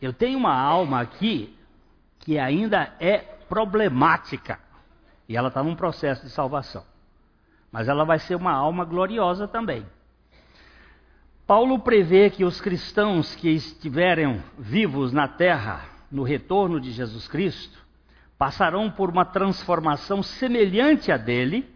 Eu 0.00 0.12
tenho 0.12 0.38
uma 0.38 0.54
alma 0.54 1.00
aqui 1.00 1.58
que 2.20 2.38
ainda 2.38 2.94
é 3.00 3.18
problemática. 3.48 4.60
E 5.28 5.36
ela 5.36 5.48
está 5.48 5.60
num 5.60 5.74
processo 5.74 6.22
de 6.22 6.30
salvação. 6.30 6.84
Mas 7.72 7.88
ela 7.88 8.04
vai 8.04 8.20
ser 8.20 8.36
uma 8.36 8.52
alma 8.52 8.84
gloriosa 8.84 9.48
também. 9.48 9.84
Paulo 11.46 11.78
prevê 11.78 12.30
que 12.30 12.42
os 12.42 12.58
cristãos 12.58 13.34
que 13.34 13.50
estiverem 13.50 14.42
vivos 14.58 15.12
na 15.12 15.28
terra 15.28 15.84
no 16.10 16.22
retorno 16.22 16.80
de 16.80 16.90
Jesus 16.90 17.28
Cristo 17.28 17.84
passarão 18.38 18.90
por 18.90 19.10
uma 19.10 19.26
transformação 19.26 20.22
semelhante 20.22 21.12
à 21.12 21.18
dele, 21.18 21.68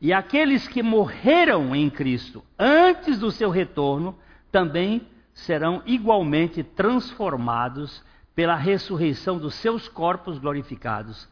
e 0.00 0.12
aqueles 0.12 0.66
que 0.66 0.82
morreram 0.82 1.74
em 1.76 1.88
Cristo 1.88 2.44
antes 2.58 3.18
do 3.18 3.30
seu 3.30 3.50
retorno 3.50 4.18
também 4.50 5.06
serão 5.32 5.80
igualmente 5.86 6.64
transformados 6.64 8.02
pela 8.34 8.56
ressurreição 8.56 9.38
dos 9.38 9.54
seus 9.54 9.88
corpos 9.88 10.38
glorificados 10.38 11.28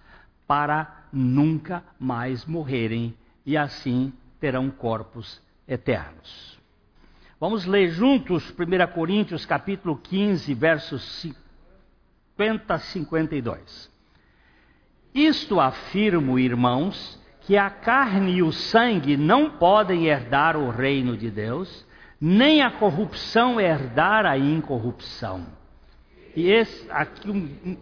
para 0.47 1.05
nunca 1.13 1.83
mais 1.99 2.47
morrerem 2.47 3.15
e 3.45 3.57
assim 3.57 4.13
terão 4.41 4.71
corpos 4.71 5.43
eternos. 5.67 6.52
Vamos 7.43 7.67
ler 7.67 7.91
juntos 7.91 8.55
1 8.57 8.93
Coríntios 8.95 9.45
capítulo 9.45 9.97
15, 9.97 10.55
versos 10.55 11.03
50 12.37 12.73
a 12.73 12.79
52. 12.79 13.91
Isto 15.13 15.59
afirmo, 15.59 16.39
irmãos, 16.39 17.21
que 17.41 17.57
a 17.57 17.69
carne 17.69 18.35
e 18.35 18.43
o 18.45 18.53
sangue 18.53 19.17
não 19.17 19.51
podem 19.51 20.07
herdar 20.07 20.57
o 20.57 20.71
reino 20.71 21.17
de 21.17 21.33
Deus, 21.33 21.85
nem 22.21 22.63
a 22.63 22.71
corrupção 22.71 23.61
herdar 23.61 24.25
a 24.25 24.39
incorrupção. 24.39 25.45
E 26.37 26.49
esse 26.49 26.89
aqui 26.93 27.77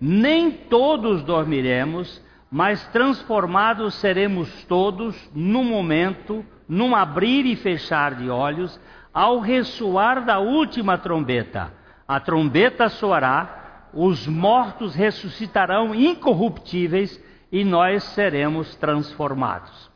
nem 0.00 0.50
todos 0.50 1.22
dormiremos, 1.22 2.20
mas 2.50 2.84
transformados 2.88 3.94
seremos 3.94 4.64
todos 4.64 5.30
no 5.32 5.62
momento, 5.62 6.44
num 6.70 6.94
abrir 6.94 7.44
e 7.46 7.56
fechar 7.56 8.14
de 8.14 8.30
olhos, 8.30 8.78
ao 9.12 9.40
ressoar 9.40 10.24
da 10.24 10.38
última 10.38 10.96
trombeta. 10.96 11.74
A 12.06 12.20
trombeta 12.20 12.88
soará, 12.88 13.88
os 13.92 14.28
mortos 14.28 14.94
ressuscitarão 14.94 15.92
incorruptíveis 15.92 17.20
e 17.50 17.64
nós 17.64 18.04
seremos 18.04 18.76
transformados. 18.76 19.90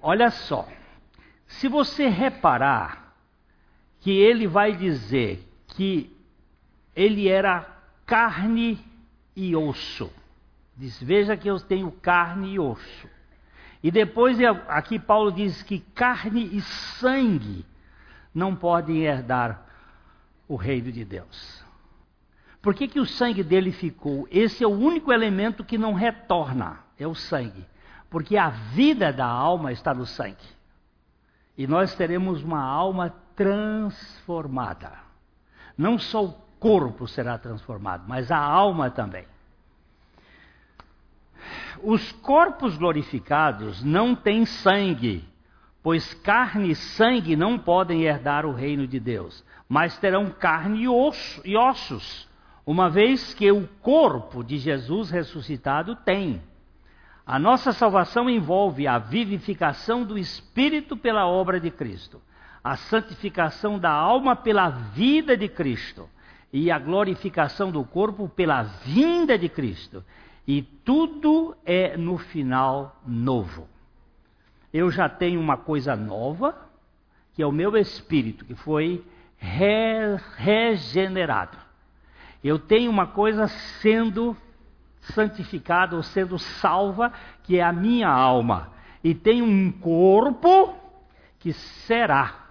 Olha 0.00 0.30
só, 0.30 0.68
se 1.48 1.66
você 1.66 2.06
reparar 2.06 3.12
que 3.98 4.12
ele 4.12 4.46
vai 4.46 4.76
dizer 4.76 5.44
que 5.68 6.14
ele 6.94 7.28
era 7.28 7.66
carne 8.06 8.78
e 9.34 9.56
osso. 9.56 10.08
Diz: 10.76 11.02
Veja 11.02 11.36
que 11.36 11.48
eu 11.48 11.58
tenho 11.58 11.90
carne 11.90 12.52
e 12.54 12.60
osso. 12.60 13.13
E 13.84 13.90
depois 13.90 14.38
aqui 14.66 14.98
Paulo 14.98 15.30
diz 15.30 15.62
que 15.62 15.78
carne 15.78 16.42
e 16.56 16.62
sangue 16.62 17.66
não 18.34 18.56
podem 18.56 19.02
herdar 19.02 19.62
o 20.48 20.56
reino 20.56 20.90
de 20.90 21.04
Deus. 21.04 21.62
Por 22.62 22.74
que, 22.74 22.88
que 22.88 22.98
o 22.98 23.04
sangue 23.04 23.42
dele 23.42 23.70
ficou? 23.70 24.26
Esse 24.30 24.64
é 24.64 24.66
o 24.66 24.70
único 24.70 25.12
elemento 25.12 25.62
que 25.62 25.76
não 25.76 25.92
retorna, 25.92 26.78
é 26.98 27.06
o 27.06 27.14
sangue. 27.14 27.66
Porque 28.08 28.38
a 28.38 28.48
vida 28.48 29.12
da 29.12 29.26
alma 29.26 29.70
está 29.70 29.92
no 29.92 30.06
sangue. 30.06 30.48
E 31.54 31.66
nós 31.66 31.94
teremos 31.94 32.42
uma 32.42 32.62
alma 32.62 33.14
transformada. 33.36 34.92
Não 35.76 35.98
só 35.98 36.24
o 36.24 36.32
corpo 36.58 37.06
será 37.06 37.36
transformado, 37.36 38.04
mas 38.08 38.32
a 38.32 38.38
alma 38.38 38.90
também. 38.90 39.26
Os 41.86 42.12
corpos 42.12 42.78
glorificados 42.78 43.84
não 43.84 44.14
têm 44.14 44.46
sangue, 44.46 45.22
pois 45.82 46.14
carne 46.14 46.70
e 46.70 46.74
sangue 46.74 47.36
não 47.36 47.58
podem 47.58 48.04
herdar 48.04 48.46
o 48.46 48.52
reino 48.52 48.86
de 48.86 48.98
Deus, 48.98 49.44
mas 49.68 49.98
terão 49.98 50.30
carne 50.30 50.84
e, 50.84 50.88
osso, 50.88 51.42
e 51.44 51.54
ossos, 51.54 52.26
uma 52.64 52.88
vez 52.88 53.34
que 53.34 53.52
o 53.52 53.68
corpo 53.82 54.42
de 54.42 54.56
Jesus 54.56 55.10
ressuscitado 55.10 55.94
tem. 55.94 56.42
A 57.26 57.38
nossa 57.38 57.70
salvação 57.70 58.30
envolve 58.30 58.86
a 58.86 58.96
vivificação 58.96 60.04
do 60.04 60.16
espírito 60.16 60.96
pela 60.96 61.26
obra 61.26 61.60
de 61.60 61.70
Cristo, 61.70 62.18
a 62.62 62.76
santificação 62.76 63.78
da 63.78 63.90
alma 63.90 64.34
pela 64.34 64.70
vida 64.70 65.36
de 65.36 65.50
Cristo 65.50 66.08
e 66.50 66.70
a 66.70 66.78
glorificação 66.78 67.70
do 67.70 67.84
corpo 67.84 68.26
pela 68.26 68.62
vinda 68.62 69.36
de 69.36 69.50
Cristo. 69.50 70.02
E 70.46 70.62
tudo 70.62 71.56
é 71.64 71.96
no 71.96 72.18
final 72.18 73.00
novo. 73.06 73.66
Eu 74.72 74.90
já 74.90 75.08
tenho 75.08 75.40
uma 75.40 75.56
coisa 75.56 75.96
nova, 75.96 76.54
que 77.32 77.42
é 77.42 77.46
o 77.46 77.52
meu 77.52 77.76
espírito, 77.76 78.44
que 78.44 78.54
foi 78.54 79.04
re 79.38 80.16
regenerado. 80.36 81.56
Eu 82.42 82.58
tenho 82.58 82.90
uma 82.90 83.06
coisa 83.06 83.48
sendo 83.48 84.36
santificada 85.00 85.96
ou 85.96 86.02
sendo 86.02 86.38
salva, 86.38 87.12
que 87.42 87.58
é 87.58 87.62
a 87.62 87.72
minha 87.72 88.08
alma. 88.08 88.72
E 89.02 89.14
tenho 89.14 89.44
um 89.44 89.72
corpo 89.72 90.74
que 91.38 91.52
será 91.52 92.44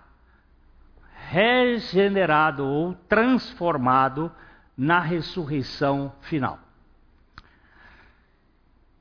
regenerado 1.29 2.65
ou 2.65 2.93
transformado 3.07 4.31
na 4.77 4.99
ressurreição 4.99 6.13
final. 6.21 6.62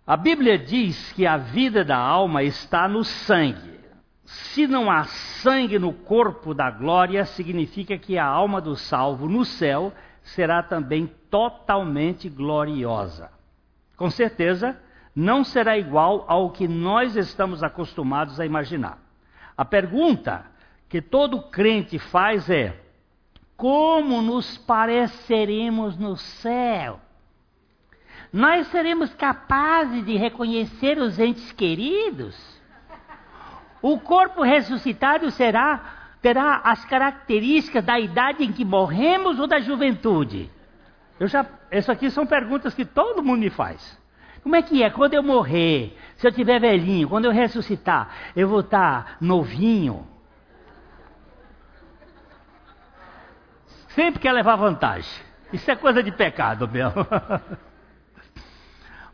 A 0.05 0.17
Bíblia 0.17 0.59
diz 0.59 1.12
que 1.12 1.27
a 1.27 1.37
vida 1.37 1.85
da 1.85 1.97
alma 1.97 2.43
está 2.43 2.88
no 2.88 3.05
sangue. 3.05 3.81
Se 4.25 4.67
não 4.67 4.91
há 4.91 5.05
sangue 5.05 5.79
no 5.79 5.93
corpo 5.93 6.53
da 6.53 6.71
glória, 6.71 7.25
significa 7.25 7.97
que 7.97 8.19
a 8.19 8.27
alma 8.27 8.61
do 8.61 8.75
salvo 8.75 9.29
no 9.29 9.45
céu 9.45 9.93
será 10.23 10.61
também 10.62 11.07
totalmente 11.31 12.29
gloriosa. 12.29 13.31
Com 13.97 14.11
certeza, 14.11 14.77
não 15.15 15.45
será 15.45 15.79
igual 15.79 16.25
ao 16.27 16.51
que 16.51 16.67
nós 16.67 17.15
estamos 17.15 17.62
acostumados 17.62 18.41
a 18.41 18.47
imaginar. 18.47 18.99
A 19.57 19.65
pergunta 19.65 20.47
que 20.88 21.01
todo 21.01 21.43
crente 21.43 21.99
faz 21.99 22.51
é: 22.51 22.77
como 23.57 24.21
nos 24.21 24.59
pareceremos 24.59 25.97
no 25.97 26.17
céu? 26.17 26.99
Nós 28.33 28.66
seremos 28.68 29.12
capazes 29.14 30.05
de 30.07 30.16
reconhecer 30.16 30.99
os 30.99 31.18
entes 31.18 31.53
queridos? 31.53 32.35
O 33.83 33.99
corpo 33.99 34.42
ressuscitado 34.42 35.31
será 35.31 35.99
terá 36.23 36.61
as 36.62 36.85
características 36.85 37.85
da 37.85 37.99
idade 37.99 38.45
em 38.45 38.53
que 38.53 38.64
morremos 38.64 39.40
ou 39.40 39.47
da 39.49 39.59
juventude? 39.59 40.49
Eu 41.18 41.27
já, 41.27 41.45
essas 41.68 41.90
aqui 41.90 42.09
são 42.11 42.25
perguntas 42.25 42.75
que 42.75 42.85
todo 42.85 43.25
mundo 43.25 43.40
me 43.40 43.51
faz. 43.51 44.01
Como 44.42 44.55
é 44.55 44.62
que 44.62 44.83
é? 44.83 44.90
Quando 44.90 45.14
eu 45.14 45.23
morrer, 45.23 45.97
se 46.16 46.27
eu 46.27 46.33
tiver 46.33 46.61
velhinho, 46.61 47.09
quando 47.09 47.25
eu 47.25 47.33
ressuscitar, 47.33 48.09
eu 48.37 48.49
vou 48.49 48.61
estar 48.61 49.16
novinho? 49.21 50.07
Sempre 53.88 54.21
quer 54.21 54.33
levar 54.33 54.57
vantagem. 54.57 55.23
Isso 55.53 55.71
é 55.71 55.77
coisa 55.77 56.03
de 56.03 56.12
pecado 56.12 56.68
mesmo. 56.68 57.07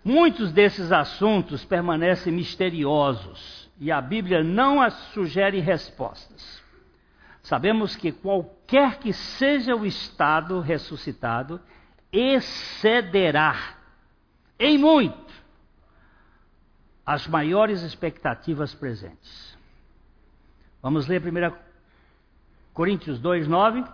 Muitos 0.04 0.52
desses 0.52 0.92
assuntos 0.92 1.64
permanecem 1.64 2.32
misteriosos 2.32 3.70
e 3.80 3.92
a 3.92 4.00
Bíblia 4.00 4.42
não 4.42 4.80
as 4.80 4.94
sugere 5.12 5.60
respostas. 5.60 6.62
Sabemos 7.42 7.96
que 7.96 8.12
qualquer 8.12 8.98
que 8.98 9.12
seja 9.12 9.74
o 9.74 9.86
estado 9.86 10.60
ressuscitado, 10.60 11.60
excederá 12.12 13.76
em 14.58 14.76
muito 14.76 15.28
as 17.04 17.26
maiores 17.26 17.82
expectativas 17.82 18.74
presentes. 18.74 19.56
Vamos 20.82 21.06
ler 21.06 21.22
1 21.22 21.56
Coríntios 22.74 23.18
2, 23.18 23.48
9. 23.48 23.84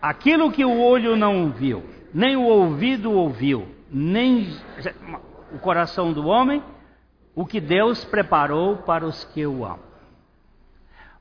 Aquilo 0.00 0.52
que 0.52 0.64
o 0.64 0.80
olho 0.80 1.16
não 1.16 1.50
viu, 1.50 1.82
nem 2.12 2.36
o 2.36 2.44
ouvido 2.44 3.10
ouviu, 3.10 3.74
nem 3.90 4.56
o 5.52 5.58
coração 5.58 6.12
do 6.12 6.26
homem, 6.26 6.62
o 7.34 7.44
que 7.44 7.60
Deus 7.60 8.04
preparou 8.04 8.78
para 8.78 9.06
os 9.06 9.24
que 9.24 9.46
o 9.46 9.64
amam. 9.64 9.80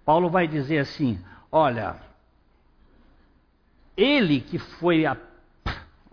Paulo 0.06 0.30
vai 0.30 0.48
dizer 0.48 0.80
assim: 0.80 1.20
olha, 1.52 1.96
ele 3.98 4.40
que 4.40 4.58
foi 4.58 5.06
a. 5.06 5.18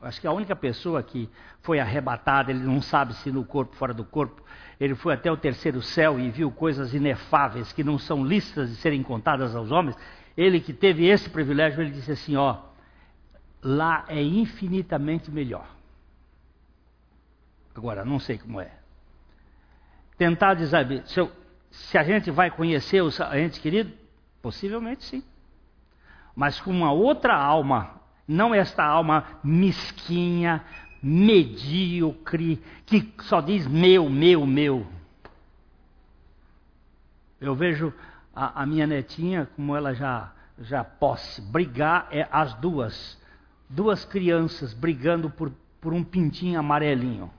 Acho 0.00 0.20
que 0.20 0.26
a 0.26 0.32
única 0.32 0.56
pessoa 0.56 1.00
que 1.02 1.30
foi 1.60 1.78
arrebatada, 1.78 2.50
ele 2.50 2.64
não 2.64 2.82
sabe 2.82 3.14
se 3.14 3.30
no 3.30 3.44
corpo, 3.44 3.76
fora 3.76 3.94
do 3.94 4.04
corpo, 4.04 4.42
ele 4.80 4.96
foi 4.96 5.14
até 5.14 5.30
o 5.30 5.36
terceiro 5.36 5.80
céu 5.80 6.18
e 6.18 6.28
viu 6.28 6.50
coisas 6.50 6.92
inefáveis 6.92 7.72
que 7.72 7.84
não 7.84 7.98
são 7.98 8.24
listas 8.24 8.70
de 8.70 8.76
serem 8.76 9.00
contadas 9.02 9.54
aos 9.54 9.70
homens. 9.70 9.96
Ele 10.36 10.60
que 10.60 10.72
teve 10.72 11.06
esse 11.06 11.30
privilégio, 11.30 11.80
ele 11.80 11.92
disse 11.92 12.10
assim: 12.10 12.34
ó, 12.34 12.56
lá 13.62 14.04
é 14.08 14.20
infinitamente 14.20 15.30
melhor. 15.30 15.66
Agora, 17.74 18.04
não 18.04 18.18
sei 18.18 18.38
como 18.38 18.60
é. 18.60 18.70
Tentar 20.18 20.54
dizer, 20.54 21.02
se, 21.06 21.30
se 21.70 21.98
a 21.98 22.04
gente 22.04 22.30
vai 22.30 22.50
conhecer 22.50 23.02
o 23.02 23.10
ente 23.34 23.60
querido, 23.60 23.92
possivelmente 24.40 25.04
sim 25.04 25.22
mas 26.34 26.60
com 26.60 26.70
uma 26.70 26.92
outra 26.92 27.36
alma, 27.36 28.00
não 28.26 28.54
esta 28.54 28.84
alma 28.84 29.24
mesquinha, 29.44 30.64
medíocre, 31.02 32.62
que 32.86 33.12
só 33.20 33.40
diz 33.40 33.66
meu, 33.66 34.08
meu, 34.08 34.46
meu. 34.46 34.86
Eu 37.40 37.54
vejo 37.54 37.92
a, 38.34 38.62
a 38.62 38.66
minha 38.66 38.86
netinha, 38.86 39.48
como 39.56 39.76
ela 39.76 39.94
já, 39.94 40.32
já 40.58 40.84
posse, 40.84 41.42
brigar, 41.42 42.08
é 42.10 42.26
as 42.30 42.54
duas, 42.54 43.20
duas 43.68 44.04
crianças 44.04 44.72
brigando 44.72 45.28
por, 45.28 45.52
por 45.80 45.92
um 45.92 46.04
pintinho 46.04 46.58
amarelinho 46.58 47.30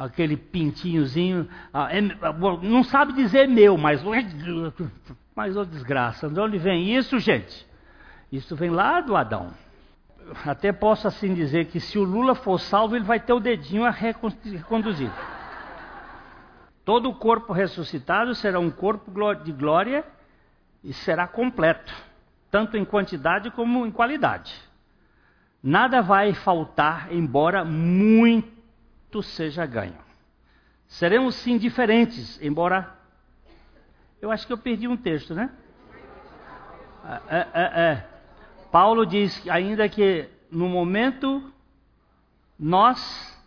aquele 0.00 0.34
pintinhozinho, 0.34 1.46
ah, 1.74 1.88
é, 1.94 2.00
não 2.00 2.82
sabe 2.82 3.12
dizer 3.12 3.46
meu, 3.46 3.76
mas 3.76 4.02
mas, 5.36 5.56
ô 5.56 5.60
oh, 5.60 5.64
desgraça, 5.64 6.28
de 6.28 6.40
onde 6.40 6.56
vem 6.56 6.96
isso, 6.96 7.18
gente? 7.18 7.66
Isso 8.32 8.56
vem 8.56 8.70
lá 8.70 9.00
do 9.00 9.14
Adão. 9.14 9.50
Até 10.46 10.72
posso 10.72 11.06
assim 11.06 11.34
dizer 11.34 11.66
que 11.66 11.78
se 11.80 11.98
o 11.98 12.04
Lula 12.04 12.34
for 12.34 12.58
salvo, 12.58 12.96
ele 12.96 13.04
vai 13.04 13.20
ter 13.20 13.32
o 13.32 13.40
dedinho 13.40 13.84
a 13.84 13.90
reconduzir. 13.90 15.10
Todo 16.84 17.10
o 17.10 17.14
corpo 17.14 17.52
ressuscitado 17.52 18.34
será 18.34 18.58
um 18.58 18.70
corpo 18.70 19.12
de 19.44 19.52
glória 19.52 20.04
e 20.82 20.92
será 20.92 21.26
completo, 21.26 21.92
tanto 22.50 22.76
em 22.76 22.84
quantidade 22.84 23.50
como 23.50 23.86
em 23.86 23.90
qualidade. 23.90 24.54
Nada 25.62 26.00
vai 26.00 26.32
faltar, 26.32 27.12
embora 27.12 27.64
muito 27.64 28.59
seja 29.22 29.66
ganho. 29.66 29.98
Seremos 30.86 31.34
sim 31.36 31.56
diferentes, 31.56 32.40
embora 32.42 32.96
eu 34.20 34.30
acho 34.30 34.46
que 34.46 34.52
eu 34.52 34.58
perdi 34.58 34.86
um 34.86 34.96
texto, 34.96 35.34
né? 35.34 35.50
É, 37.04 37.36
é, 37.36 37.48
é. 37.54 37.82
é. 37.82 38.06
Paulo 38.70 39.06
diz 39.06 39.48
ainda 39.48 39.88
que 39.88 40.28
no 40.50 40.68
momento 40.68 41.52
nós 42.58 43.38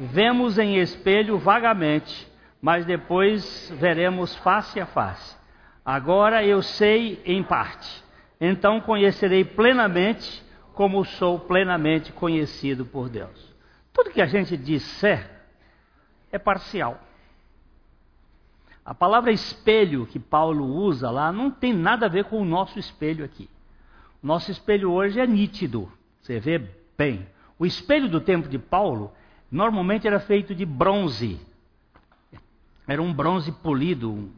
vemos 0.00 0.58
em 0.58 0.78
espelho 0.78 1.38
vagamente, 1.38 2.26
mas 2.60 2.84
depois 2.84 3.70
veremos 3.76 4.34
face 4.36 4.80
a 4.80 4.86
face. 4.86 5.36
Agora 5.84 6.44
eu 6.44 6.62
sei 6.62 7.20
em 7.24 7.42
parte, 7.42 8.04
então 8.40 8.80
conhecerei 8.80 9.44
plenamente 9.44 10.42
como 10.74 11.04
sou 11.04 11.40
plenamente 11.40 12.12
conhecido 12.12 12.86
por 12.86 13.08
Deus. 13.08 13.47
Tudo 13.98 14.12
que 14.12 14.22
a 14.22 14.26
gente 14.26 14.56
disser 14.56 15.28
é 16.30 16.38
parcial. 16.38 17.02
A 18.84 18.94
palavra 18.94 19.32
espelho 19.32 20.06
que 20.06 20.20
Paulo 20.20 20.64
usa 20.64 21.10
lá 21.10 21.32
não 21.32 21.50
tem 21.50 21.72
nada 21.72 22.06
a 22.06 22.08
ver 22.08 22.26
com 22.26 22.40
o 22.40 22.44
nosso 22.44 22.78
espelho 22.78 23.24
aqui. 23.24 23.50
O 24.22 24.26
nosso 24.28 24.52
espelho 24.52 24.92
hoje 24.92 25.18
é 25.18 25.26
nítido, 25.26 25.90
você 26.20 26.38
vê 26.38 26.64
bem. 26.96 27.26
O 27.58 27.66
espelho 27.66 28.08
do 28.08 28.20
tempo 28.20 28.48
de 28.48 28.56
Paulo 28.56 29.12
normalmente 29.50 30.06
era 30.06 30.20
feito 30.20 30.54
de 30.54 30.64
bronze. 30.64 31.40
Era 32.86 33.02
um 33.02 33.12
bronze 33.12 33.50
polido 33.50 34.30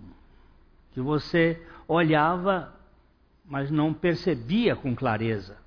que 0.93 1.03
você 1.03 1.63
olhava, 1.87 2.73
mas 3.45 3.71
não 3.71 3.93
percebia 3.93 4.75
com 4.75 4.97
clareza. 4.97 5.59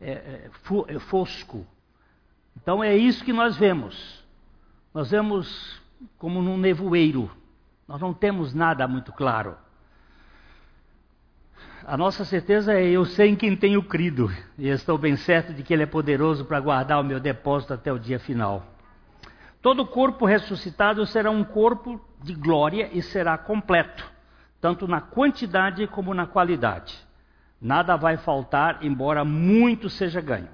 É, 0.00 0.10
é, 0.10 0.50
é 0.88 0.98
fosco. 1.00 1.66
Então 2.56 2.82
é 2.82 2.96
isso 2.96 3.24
que 3.24 3.32
nós 3.32 3.56
vemos. 3.56 4.24
Nós 4.92 5.10
vemos 5.10 5.80
como 6.18 6.42
num 6.42 6.56
nevoeiro. 6.56 7.30
Nós 7.86 8.00
não 8.00 8.12
temos 8.12 8.54
nada 8.54 8.88
muito 8.88 9.12
claro. 9.12 9.56
A 11.84 11.96
nossa 11.96 12.24
certeza 12.24 12.74
é: 12.74 12.84
eu 12.84 13.04
sei 13.04 13.30
em 13.30 13.36
quem 13.36 13.56
tenho 13.56 13.82
crido, 13.82 14.28
e 14.58 14.68
estou 14.68 14.98
bem 14.98 15.16
certo 15.16 15.54
de 15.54 15.62
que 15.62 15.72
Ele 15.72 15.84
é 15.84 15.86
poderoso 15.86 16.44
para 16.44 16.58
guardar 16.58 17.00
o 17.00 17.04
meu 17.04 17.20
depósito 17.20 17.74
até 17.74 17.92
o 17.92 17.98
dia 17.98 18.18
final. 18.18 18.66
Todo 19.62 19.86
corpo 19.86 20.26
ressuscitado 20.26 21.06
será 21.06 21.30
um 21.30 21.44
corpo 21.44 22.00
de 22.22 22.34
glória 22.34 22.90
e 22.92 23.02
será 23.02 23.38
completo, 23.38 24.04
tanto 24.60 24.88
na 24.88 25.00
quantidade 25.00 25.86
como 25.86 26.12
na 26.12 26.26
qualidade. 26.26 26.96
Nada 27.60 27.96
vai 27.96 28.16
faltar, 28.16 28.78
embora 28.82 29.24
muito 29.24 29.88
seja 29.88 30.20
ganho. 30.20 30.48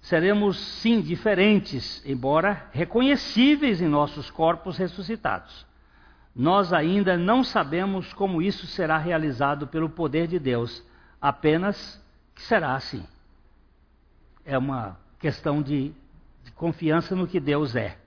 Seremos 0.00 0.58
sim 0.58 1.00
diferentes, 1.00 2.02
embora 2.06 2.68
reconhecíveis 2.72 3.80
em 3.80 3.88
nossos 3.88 4.30
corpos 4.30 4.76
ressuscitados. 4.78 5.66
Nós 6.34 6.72
ainda 6.72 7.16
não 7.16 7.44
sabemos 7.44 8.12
como 8.12 8.40
isso 8.40 8.66
será 8.66 8.96
realizado 8.96 9.66
pelo 9.66 9.90
poder 9.90 10.26
de 10.26 10.38
Deus, 10.38 10.82
apenas 11.20 12.00
que 12.34 12.42
será 12.42 12.74
assim. 12.74 13.04
é 14.44 14.56
uma 14.56 14.98
questão 15.18 15.60
de, 15.60 15.92
de 16.42 16.52
confiança 16.52 17.14
no 17.14 17.26
que 17.26 17.38
Deus 17.38 17.76
é, 17.76 17.98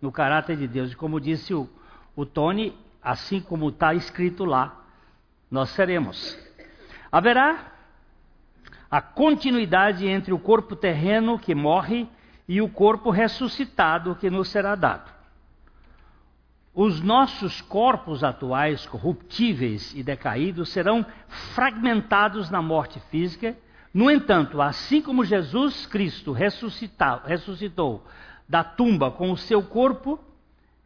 no 0.00 0.12
caráter 0.12 0.56
de 0.56 0.68
Deus. 0.68 0.92
E 0.92 0.96
como 0.96 1.20
disse 1.20 1.54
o, 1.54 1.68
o 2.14 2.26
Tony, 2.26 2.76
assim 3.02 3.40
como 3.40 3.70
está 3.70 3.94
escrito 3.94 4.44
lá, 4.44 4.84
nós 5.50 5.70
seremos. 5.70 6.38
Haverá 7.10 7.72
a 8.90 9.00
continuidade 9.00 10.06
entre 10.06 10.32
o 10.32 10.38
corpo 10.38 10.74
terreno 10.74 11.38
que 11.38 11.54
morre 11.54 12.08
e 12.48 12.62
o 12.62 12.68
corpo 12.68 13.10
ressuscitado 13.10 14.14
que 14.14 14.30
nos 14.30 14.48
será 14.48 14.74
dado. 14.74 15.12
Os 16.74 17.00
nossos 17.00 17.60
corpos 17.60 18.22
atuais, 18.22 18.86
corruptíveis 18.86 19.92
e 19.94 20.02
decaídos, 20.02 20.70
serão 20.70 21.04
fragmentados 21.54 22.50
na 22.50 22.62
morte 22.62 23.00
física. 23.10 23.56
No 23.92 24.10
entanto, 24.10 24.62
assim 24.62 25.02
como 25.02 25.24
Jesus 25.24 25.86
Cristo 25.86 26.32
ressuscitou 26.32 28.04
da 28.48 28.62
tumba 28.62 29.10
com 29.10 29.32
o 29.32 29.36
seu 29.36 29.62
corpo, 29.62 30.18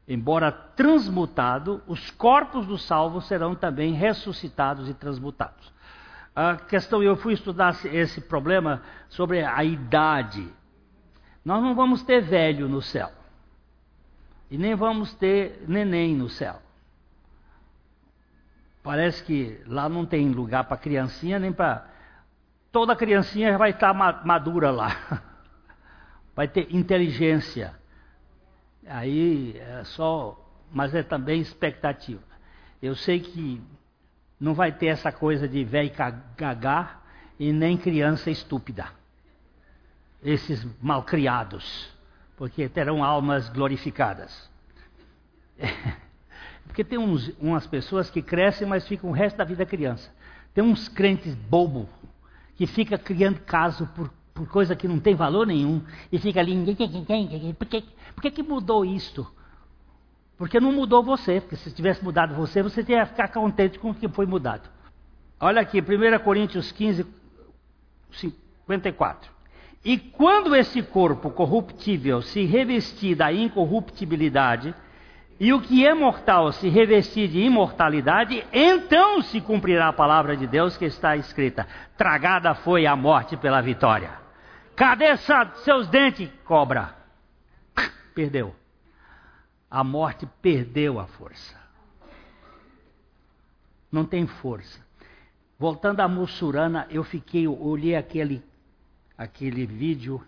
embora 0.08 0.50
transmutado, 0.50 1.82
os 1.86 2.10
corpos 2.10 2.66
dos 2.66 2.82
salvos 2.84 3.26
serão 3.26 3.54
também 3.54 3.92
ressuscitados 3.92 4.88
e 4.88 4.94
transmutados. 4.94 5.70
A 6.34 6.56
questão, 6.56 7.02
eu 7.02 7.14
fui 7.16 7.34
estudar 7.34 7.78
esse 7.84 8.20
problema 8.20 8.82
sobre 9.08 9.44
a 9.44 9.62
idade. 9.62 10.48
Nós 11.44 11.62
não 11.62 11.74
vamos 11.74 12.02
ter 12.02 12.22
velho 12.22 12.68
no 12.68 12.80
céu. 12.80 13.10
E 14.50 14.56
nem 14.56 14.74
vamos 14.74 15.12
ter 15.14 15.64
neném 15.68 16.14
no 16.16 16.28
céu. 16.28 16.60
Parece 18.82 19.22
que 19.22 19.62
lá 19.66 19.88
não 19.88 20.06
tem 20.06 20.30
lugar 20.30 20.64
para 20.64 20.76
criancinha, 20.76 21.38
nem 21.38 21.52
para. 21.52 21.86
Toda 22.70 22.96
criancinha 22.96 23.56
vai 23.58 23.70
estar 23.70 23.92
madura 23.94 24.70
lá. 24.70 25.22
Vai 26.34 26.48
ter 26.48 26.74
inteligência. 26.74 27.74
Aí 28.86 29.58
é 29.58 29.84
só. 29.84 30.38
Mas 30.72 30.94
é 30.94 31.02
também 31.02 31.42
expectativa. 31.42 32.22
Eu 32.80 32.94
sei 32.96 33.20
que 33.20 33.62
não 34.42 34.54
vai 34.54 34.72
ter 34.72 34.86
essa 34.86 35.12
coisa 35.12 35.48
de 35.48 35.64
velho 35.64 35.92
gagar 36.36 37.02
e 37.38 37.52
nem 37.52 37.76
criança 37.76 38.30
estúpida. 38.30 38.86
Esses 40.22 40.66
malcriados 40.82 41.92
porque 42.36 42.68
terão 42.68 43.04
almas 43.04 43.48
glorificadas. 43.48 44.50
Porque 46.66 46.82
tem 46.82 46.98
uns, 46.98 47.28
umas 47.38 47.66
pessoas 47.66 48.10
que 48.10 48.22
crescem, 48.22 48.66
mas 48.66 48.88
ficam 48.88 49.10
o 49.10 49.12
resto 49.12 49.36
da 49.36 49.44
vida 49.44 49.64
criança. 49.64 50.10
Tem 50.54 50.64
uns 50.64 50.88
crentes 50.88 51.34
bobo 51.34 51.88
que 52.56 52.66
fica 52.66 52.96
criando 52.98 53.40
caso 53.40 53.86
por, 53.94 54.10
por 54.32 54.48
coisa 54.48 54.74
que 54.74 54.88
não 54.88 54.98
tem 54.98 55.14
valor 55.14 55.46
nenhum 55.46 55.82
e 56.10 56.18
fica 56.18 56.40
ali, 56.40 56.56
por 57.54 57.66
que, 57.66 57.84
por 58.14 58.22
que, 58.22 58.30
que 58.30 58.42
mudou 58.42 58.84
isto? 58.84 59.24
Porque 60.42 60.58
não 60.58 60.72
mudou 60.72 61.04
você, 61.04 61.40
porque 61.40 61.54
se 61.54 61.70
tivesse 61.70 62.02
mudado 62.02 62.34
você, 62.34 62.64
você 62.64 62.82
teria 62.82 63.04
que 63.04 63.10
ficar 63.10 63.28
contente 63.28 63.78
com 63.78 63.90
o 63.90 63.94
que 63.94 64.08
foi 64.08 64.26
mudado. 64.26 64.68
Olha 65.38 65.62
aqui, 65.62 65.80
1 65.80 66.18
Coríntios 66.18 66.72
15, 66.72 67.06
54. 68.10 69.30
E 69.84 69.96
quando 69.96 70.56
esse 70.56 70.82
corpo 70.82 71.30
corruptível 71.30 72.20
se 72.22 72.44
revestir 72.44 73.14
da 73.14 73.32
incorruptibilidade, 73.32 74.74
e 75.38 75.52
o 75.52 75.60
que 75.60 75.86
é 75.86 75.94
mortal 75.94 76.50
se 76.50 76.68
revestir 76.68 77.28
de 77.28 77.38
imortalidade, 77.38 78.44
então 78.52 79.22
se 79.22 79.40
cumprirá 79.40 79.90
a 79.90 79.92
palavra 79.92 80.36
de 80.36 80.48
Deus 80.48 80.76
que 80.76 80.86
está 80.86 81.16
escrita: 81.16 81.68
Tragada 81.96 82.52
foi 82.52 82.84
a 82.84 82.96
morte 82.96 83.36
pela 83.36 83.60
vitória. 83.60 84.10
Cadê 84.74 85.16
seus 85.16 85.86
dentes, 85.86 86.28
cobra? 86.44 86.96
Perdeu. 88.12 88.60
A 89.72 89.82
morte 89.82 90.28
perdeu 90.42 91.00
a 91.00 91.06
força. 91.06 91.58
Não 93.90 94.04
tem 94.04 94.26
força. 94.26 94.78
Voltando 95.58 96.00
à 96.00 96.08
Mussurana, 96.08 96.86
eu 96.90 97.02
fiquei, 97.02 97.48
olhei 97.48 97.96
aquele 97.96 98.44
aquele 99.16 99.64
vídeo 99.64 100.22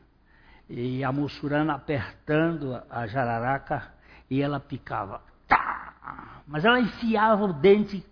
e 0.67 1.05
a 1.05 1.13
Mussurana 1.13 1.75
apertando 1.75 2.81
a 2.89 3.07
jararaca 3.07 3.93
e 4.31 4.41
ela 4.41 4.59
picava. 4.59 5.21
Tá! 5.47 6.41
Mas 6.47 6.65
ela 6.65 6.81
enfiava 6.81 7.45
o 7.45 7.53
dente 7.53 8.03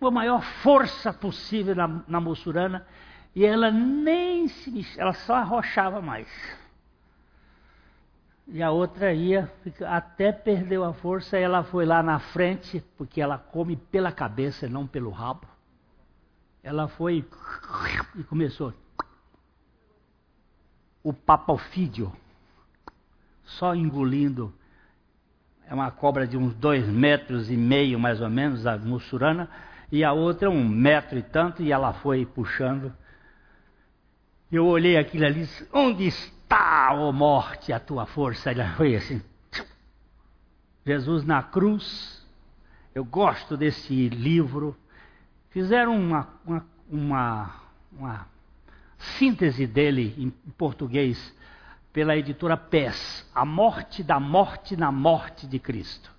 com 0.00 0.08
a 0.08 0.10
maior 0.10 0.42
força 0.64 1.12
possível 1.12 1.76
na, 1.76 2.02
na 2.08 2.20
Mussurana 2.20 2.84
e 3.36 3.44
ela 3.46 3.70
nem 3.70 4.48
se 4.48 4.68
mexia, 4.68 5.00
ela 5.00 5.12
só 5.12 5.36
arrochava 5.36 6.02
mais. 6.02 6.28
E 8.46 8.62
a 8.62 8.70
outra 8.70 9.12
ia, 9.12 9.50
até 9.86 10.30
perdeu 10.30 10.84
a 10.84 10.92
força, 10.92 11.38
ela 11.38 11.64
foi 11.64 11.86
lá 11.86 12.02
na 12.02 12.18
frente, 12.18 12.84
porque 12.96 13.20
ela 13.20 13.38
come 13.38 13.76
pela 13.76 14.12
cabeça 14.12 14.68
não 14.68 14.86
pelo 14.86 15.10
rabo. 15.10 15.46
Ela 16.62 16.86
foi 16.88 17.24
e 18.16 18.24
começou 18.24 18.72
o 21.04 21.12
papofídio, 21.12 22.10
só 23.44 23.74
engolindo. 23.74 24.52
É 25.68 25.74
uma 25.74 25.90
cobra 25.90 26.26
de 26.26 26.36
uns 26.36 26.54
dois 26.54 26.88
metros 26.88 27.50
e 27.50 27.56
meio, 27.56 28.00
mais 28.00 28.22
ou 28.22 28.30
menos, 28.30 28.66
a 28.66 28.78
mussurana, 28.78 29.50
e 29.92 30.02
a 30.02 30.12
outra 30.12 30.48
um 30.48 30.66
metro 30.66 31.18
e 31.18 31.22
tanto, 31.22 31.62
e 31.62 31.70
ela 31.70 31.92
foi 31.92 32.24
puxando. 32.24 32.92
Eu 34.50 34.66
olhei 34.66 34.96
aquilo 34.96 35.26
ali, 35.26 35.46
onde 35.72 36.06
está, 36.06 36.33
oh 36.94 37.12
morte, 37.12 37.72
a 37.72 37.80
tua 37.80 38.06
força? 38.06 38.50
Ela 38.50 38.74
foi 38.74 38.96
assim. 38.96 39.22
Jesus 40.84 41.24
na 41.24 41.42
cruz. 41.42 42.24
Eu 42.94 43.04
gosto 43.04 43.56
desse 43.56 44.08
livro. 44.08 44.76
Fizeram 45.50 45.96
uma, 45.96 46.28
uma, 46.44 46.66
uma, 46.90 47.54
uma 47.92 48.28
síntese 48.98 49.66
dele 49.66 50.14
em 50.18 50.30
português 50.52 51.34
pela 51.92 52.16
editora 52.16 52.56
PES, 52.56 53.30
A 53.32 53.44
Morte 53.44 54.02
da 54.02 54.18
Morte 54.18 54.76
na 54.76 54.90
Morte 54.90 55.46
de 55.46 55.60
Cristo, 55.60 56.10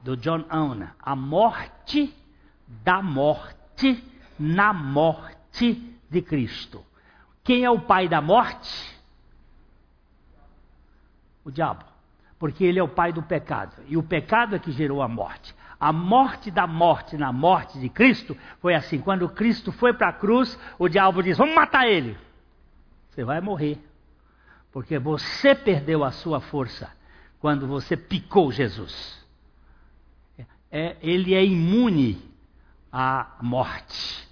do 0.00 0.16
John 0.16 0.44
Owen. 0.48 0.88
A 1.00 1.16
Morte 1.16 2.14
da 2.66 3.02
Morte 3.02 4.04
na 4.38 4.72
Morte 4.72 5.98
de 6.08 6.22
Cristo. 6.22 6.84
Quem 7.42 7.64
é 7.64 7.70
o 7.70 7.80
pai 7.80 8.08
da 8.08 8.20
morte? 8.20 8.99
O 11.50 11.52
diabo. 11.52 11.84
Porque 12.38 12.64
ele 12.64 12.78
é 12.78 12.82
o 12.82 12.88
pai 12.88 13.12
do 13.12 13.22
pecado. 13.24 13.74
E 13.88 13.96
o 13.96 14.02
pecado 14.04 14.54
é 14.54 14.58
que 14.60 14.70
gerou 14.70 15.02
a 15.02 15.08
morte. 15.08 15.52
A 15.80 15.92
morte 15.92 16.48
da 16.48 16.64
morte 16.64 17.16
na 17.16 17.32
morte 17.32 17.78
de 17.80 17.88
Cristo 17.88 18.36
foi 18.60 18.72
assim: 18.74 19.00
quando 19.00 19.28
Cristo 19.28 19.72
foi 19.72 19.92
para 19.92 20.10
a 20.10 20.12
cruz, 20.12 20.56
o 20.78 20.88
diabo 20.88 21.22
diz: 21.22 21.36
Vamos 21.36 21.54
matar 21.54 21.88
ele. 21.88 22.16
Você 23.08 23.24
vai 23.24 23.40
morrer. 23.40 23.84
Porque 24.70 24.96
você 24.96 25.56
perdeu 25.56 26.04
a 26.04 26.12
sua 26.12 26.40
força 26.40 26.88
quando 27.40 27.66
você 27.66 27.96
picou 27.96 28.52
Jesus. 28.52 29.18
É, 30.70 30.96
ele 31.02 31.34
é 31.34 31.44
imune 31.44 32.22
à 32.92 33.36
morte. 33.42 34.28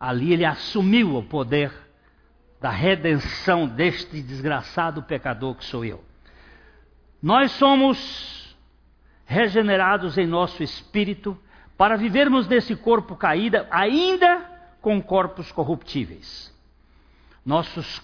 Ali 0.00 0.32
ele 0.32 0.44
assumiu 0.44 1.14
o 1.14 1.22
poder 1.22 1.72
da 2.60 2.70
redenção 2.70 3.68
deste 3.68 4.20
desgraçado 4.20 5.04
pecador 5.04 5.54
que 5.54 5.64
sou 5.64 5.84
eu. 5.84 6.09
Nós 7.22 7.50
somos 7.52 8.56
regenerados 9.26 10.18
em 10.18 10.26
nosso 10.26 10.62
espírito, 10.62 11.38
para 11.76 11.96
vivermos 11.96 12.48
nesse 12.48 12.74
corpo 12.74 13.14
caído, 13.14 13.58
ainda 13.70 14.44
com 14.80 15.00
corpos 15.00 15.52
corruptíveis. 15.52 16.52
Nossos 17.46 18.02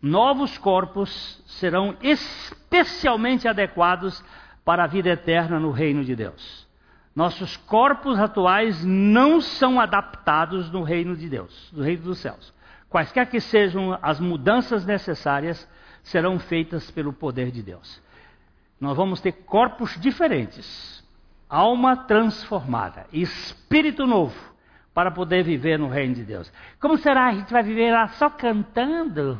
novos 0.00 0.56
corpos 0.56 1.42
serão 1.46 1.96
especialmente 2.00 3.48
adequados 3.48 4.22
para 4.64 4.84
a 4.84 4.86
vida 4.86 5.10
eterna 5.10 5.58
no 5.58 5.72
reino 5.72 6.04
de 6.04 6.14
Deus. 6.14 6.66
Nossos 7.14 7.56
corpos 7.56 8.18
atuais 8.18 8.84
não 8.84 9.40
são 9.40 9.80
adaptados 9.80 10.70
no 10.70 10.82
reino 10.82 11.16
de 11.16 11.28
Deus, 11.28 11.70
no 11.72 11.82
reino 11.82 12.04
dos 12.04 12.18
céus. 12.18 12.54
Quaisquer 12.88 13.28
que 13.28 13.40
sejam 13.40 13.98
as 14.00 14.20
mudanças 14.20 14.86
necessárias, 14.86 15.68
serão 16.02 16.38
feitas 16.38 16.90
pelo 16.90 17.12
poder 17.12 17.50
de 17.50 17.62
Deus 17.62 18.00
nós 18.80 18.96
vamos 18.96 19.20
ter 19.20 19.32
corpos 19.32 19.98
diferentes, 20.00 21.04
alma 21.48 21.96
transformada, 21.96 23.06
espírito 23.12 24.06
novo, 24.06 24.36
para 24.94 25.10
poder 25.10 25.42
viver 25.44 25.78
no 25.78 25.88
reino 25.88 26.14
de 26.14 26.24
Deus. 26.24 26.52
Como 26.80 26.96
será? 26.98 27.26
A 27.26 27.32
gente 27.32 27.52
vai 27.52 27.62
viver 27.62 27.92
lá 27.92 28.08
só 28.08 28.28
cantando? 28.28 29.38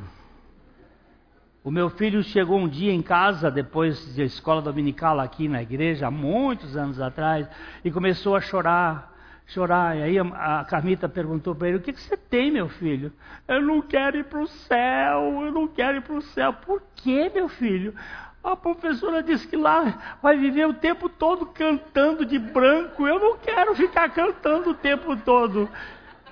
O 1.63 1.71
meu 1.71 1.91
filho 1.91 2.23
chegou 2.23 2.59
um 2.59 2.69
dia 2.69 2.93
em 2.93 3.03
casa, 3.03 3.51
depois 3.51 4.17
da 4.17 4.25
escola 4.25 4.63
dominical 4.63 5.21
aqui 5.21 5.49
na 5.49 5.61
igreja, 5.61 6.07
há 6.07 6.11
muitos 6.11 6.77
anos 6.77 7.01
atrás, 7.01 7.47
e 7.85 7.91
começou 7.91 8.35
a 8.35 8.41
chorar. 8.41 9.13
chorar. 9.47 9.97
E 9.99 10.03
aí 10.03 10.19
a, 10.19 10.65
Carmita 10.69 11.09
perguntou 11.09 11.55
para 11.55 11.69
ele: 11.69 11.77
O 11.79 11.81
que, 11.81 11.93
que 11.93 12.01
você 12.01 12.17
tem, 12.17 12.51
meu 12.51 12.69
filho? 12.69 13.13
Eu 13.47 13.61
não 13.61 13.83
quero 13.83 14.17
ir 14.17 14.25
para 14.25 14.41
o 14.41 14.47
céu, 14.47 15.43
eu 15.45 15.53
não 15.53 15.69
quero 15.69 15.99
ir 15.99 16.03
para 16.03 16.15
o 16.15 16.23
céu. 16.23 16.55
Por 16.55 16.83
que, 16.95 17.29
meu 17.31 17.49
filho? 17.49 17.95
A 18.43 18.57
professora 18.57 19.23
disse 19.23 19.47
que 19.47 19.57
lá 19.57 20.19
vai 20.23 20.37
viver 20.37 20.67
o 20.67 20.75
tempo 20.75 21.09
todo 21.09 21.47
cantando 21.47 22.25
de 22.25 22.39
branco. 22.39 23.07
Eu 23.07 23.19
não 23.19 23.39
quero 23.39 23.75
ficar 23.75 24.09
cantando 24.11 24.71
o 24.71 24.75
tempo 24.75 25.17
todo. 25.17 25.69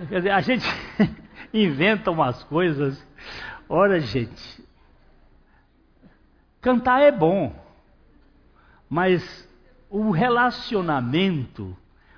Quer 0.09 0.19
dizer, 0.19 0.31
a 0.31 0.41
gente 0.41 0.67
inventa 1.53 2.11
umas 2.11 2.43
coisas. 2.45 3.05
Ora, 3.69 4.01
gente, 4.01 4.65
cantar 6.61 7.03
é 7.03 7.11
bom, 7.11 7.55
mas 8.89 9.49
o 9.91 10.11
relacionamento 10.11 11.77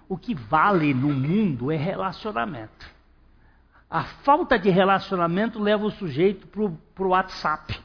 o 0.08 0.16
que 0.16 0.34
vale 0.34 0.94
no 0.94 1.08
mundo 1.08 1.70
é 1.70 1.76
relacionamento. 1.76 2.98
A 3.90 4.04
falta 4.04 4.58
de 4.58 4.70
relacionamento 4.70 5.58
leva 5.58 5.84
o 5.84 5.90
sujeito 5.90 6.46
para 6.46 7.04
o 7.04 7.08
WhatsApp 7.08 7.78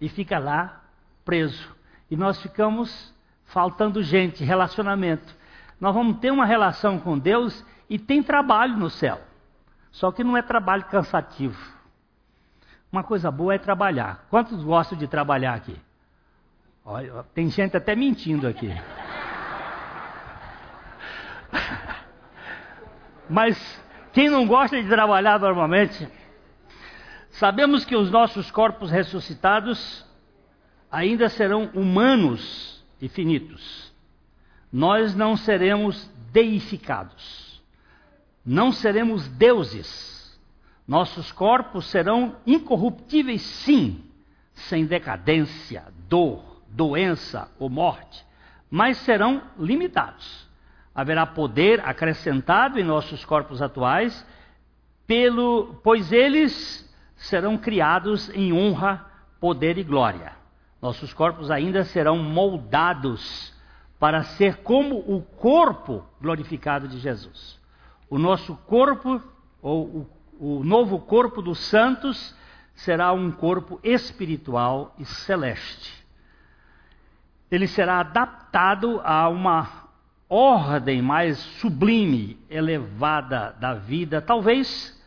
e 0.00 0.08
fica 0.08 0.38
lá 0.38 0.83
preso. 1.24 1.74
E 2.10 2.16
nós 2.16 2.40
ficamos 2.40 3.14
faltando 3.46 4.02
gente, 4.02 4.44
relacionamento. 4.44 5.34
Nós 5.80 5.94
vamos 5.94 6.18
ter 6.18 6.30
uma 6.30 6.44
relação 6.44 6.98
com 6.98 7.18
Deus 7.18 7.64
e 7.88 7.98
tem 7.98 8.22
trabalho 8.22 8.76
no 8.76 8.90
céu. 8.90 9.20
Só 9.90 10.10
que 10.10 10.24
não 10.24 10.36
é 10.36 10.42
trabalho 10.42 10.84
cansativo. 10.84 11.58
Uma 12.90 13.02
coisa 13.02 13.30
boa 13.30 13.54
é 13.54 13.58
trabalhar. 13.58 14.26
Quantos 14.30 14.62
gostam 14.62 14.98
de 14.98 15.06
trabalhar 15.06 15.54
aqui? 15.54 15.76
Olha, 16.84 17.24
tem 17.34 17.48
gente 17.48 17.76
até 17.76 17.96
mentindo 17.96 18.46
aqui. 18.46 18.68
Mas 23.28 23.82
quem 24.12 24.28
não 24.28 24.46
gosta 24.46 24.80
de 24.80 24.88
trabalhar 24.88 25.40
normalmente, 25.40 26.08
sabemos 27.30 27.84
que 27.84 27.96
os 27.96 28.10
nossos 28.10 28.50
corpos 28.50 28.90
ressuscitados 28.90 30.04
ainda 30.94 31.28
serão 31.28 31.70
humanos 31.74 32.84
e 33.00 33.08
finitos. 33.08 33.92
Nós 34.72 35.14
não 35.14 35.36
seremos 35.36 36.10
deificados. 36.32 37.62
Não 38.44 38.72
seremos 38.72 39.28
deuses. 39.28 40.38
Nossos 40.86 41.32
corpos 41.32 41.86
serão 41.86 42.36
incorruptíveis, 42.46 43.42
sim, 43.42 44.04
sem 44.52 44.84
decadência, 44.84 45.84
dor, 46.08 46.62
doença 46.68 47.50
ou 47.58 47.70
morte, 47.70 48.24
mas 48.70 48.98
serão 48.98 49.42
limitados 49.58 50.44
haverá 50.94 51.26
poder 51.26 51.80
acrescentado 51.84 52.78
em 52.78 52.84
nossos 52.84 53.24
corpos 53.24 53.60
atuais, 53.60 54.24
pelo, 55.06 55.80
pois 55.82 56.12
eles 56.12 56.88
serão 57.16 57.58
criados 57.58 58.30
em 58.30 58.52
honra, 58.52 59.04
poder 59.40 59.76
e 59.76 59.82
glória. 59.82 60.43
Nossos 60.84 61.14
corpos 61.14 61.50
ainda 61.50 61.82
serão 61.82 62.18
moldados 62.18 63.54
para 63.98 64.22
ser 64.22 64.56
como 64.58 64.98
o 64.98 65.22
corpo 65.22 66.04
glorificado 66.20 66.86
de 66.86 66.98
Jesus. 66.98 67.58
O 68.10 68.18
nosso 68.18 68.54
corpo, 68.66 69.18
ou 69.62 70.06
o, 70.38 70.58
o 70.58 70.62
novo 70.62 70.98
corpo 70.98 71.40
dos 71.40 71.58
santos, 71.58 72.36
será 72.74 73.14
um 73.14 73.32
corpo 73.32 73.80
espiritual 73.82 74.94
e 74.98 75.06
celeste. 75.06 76.04
Ele 77.50 77.66
será 77.66 78.00
adaptado 78.00 79.00
a 79.02 79.26
uma 79.30 79.88
ordem 80.28 81.00
mais 81.00 81.38
sublime, 81.38 82.38
elevada 82.50 83.56
da 83.58 83.72
vida, 83.72 84.20
talvez 84.20 85.02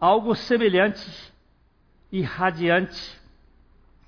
algo 0.00 0.34
semelhante 0.34 1.32
e 2.10 2.20
radiante, 2.20 3.16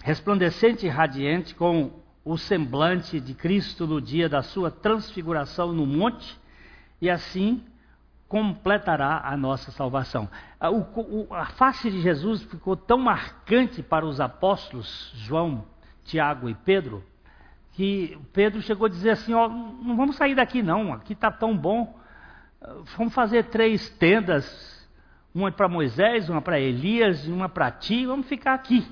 resplandecente 0.02 0.86
e 0.86 0.88
radiante 0.88 1.54
com 1.54 1.92
o 2.24 2.36
semblante 2.36 3.20
de 3.20 3.34
Cristo 3.34 3.86
no 3.86 4.00
dia 4.00 4.28
da 4.28 4.42
sua 4.42 4.70
transfiguração 4.70 5.72
no 5.72 5.86
monte, 5.86 6.38
e 7.00 7.08
assim 7.08 7.62
completará 8.28 9.22
a 9.24 9.36
nossa 9.36 9.72
salvação. 9.72 10.28
A, 10.58 10.70
o, 10.70 11.26
a 11.30 11.46
face 11.46 11.90
de 11.90 12.00
Jesus 12.00 12.42
ficou 12.44 12.76
tão 12.76 12.98
marcante 12.98 13.82
para 13.82 14.06
os 14.06 14.20
apóstolos 14.20 15.12
João, 15.16 15.64
Tiago 16.04 16.48
e 16.48 16.54
Pedro, 16.54 17.04
que 17.72 18.18
Pedro 18.32 18.60
chegou 18.62 18.86
a 18.86 18.90
dizer 18.90 19.10
assim: 19.10 19.34
ó, 19.34 19.48
não 19.48 19.96
vamos 19.96 20.16
sair 20.16 20.34
daqui 20.34 20.62
não, 20.62 20.92
aqui 20.92 21.12
está 21.12 21.30
tão 21.30 21.56
bom. 21.56 21.98
Vamos 22.96 23.14
fazer 23.14 23.44
três 23.44 23.88
tendas, 23.90 24.88
uma 25.34 25.50
para 25.50 25.66
Moisés, 25.66 26.28
uma 26.28 26.42
para 26.42 26.60
Elias 26.60 27.26
e 27.26 27.32
uma 27.32 27.48
para 27.48 27.70
ti, 27.70 28.04
vamos 28.04 28.28
ficar 28.28 28.52
aqui. 28.54 28.86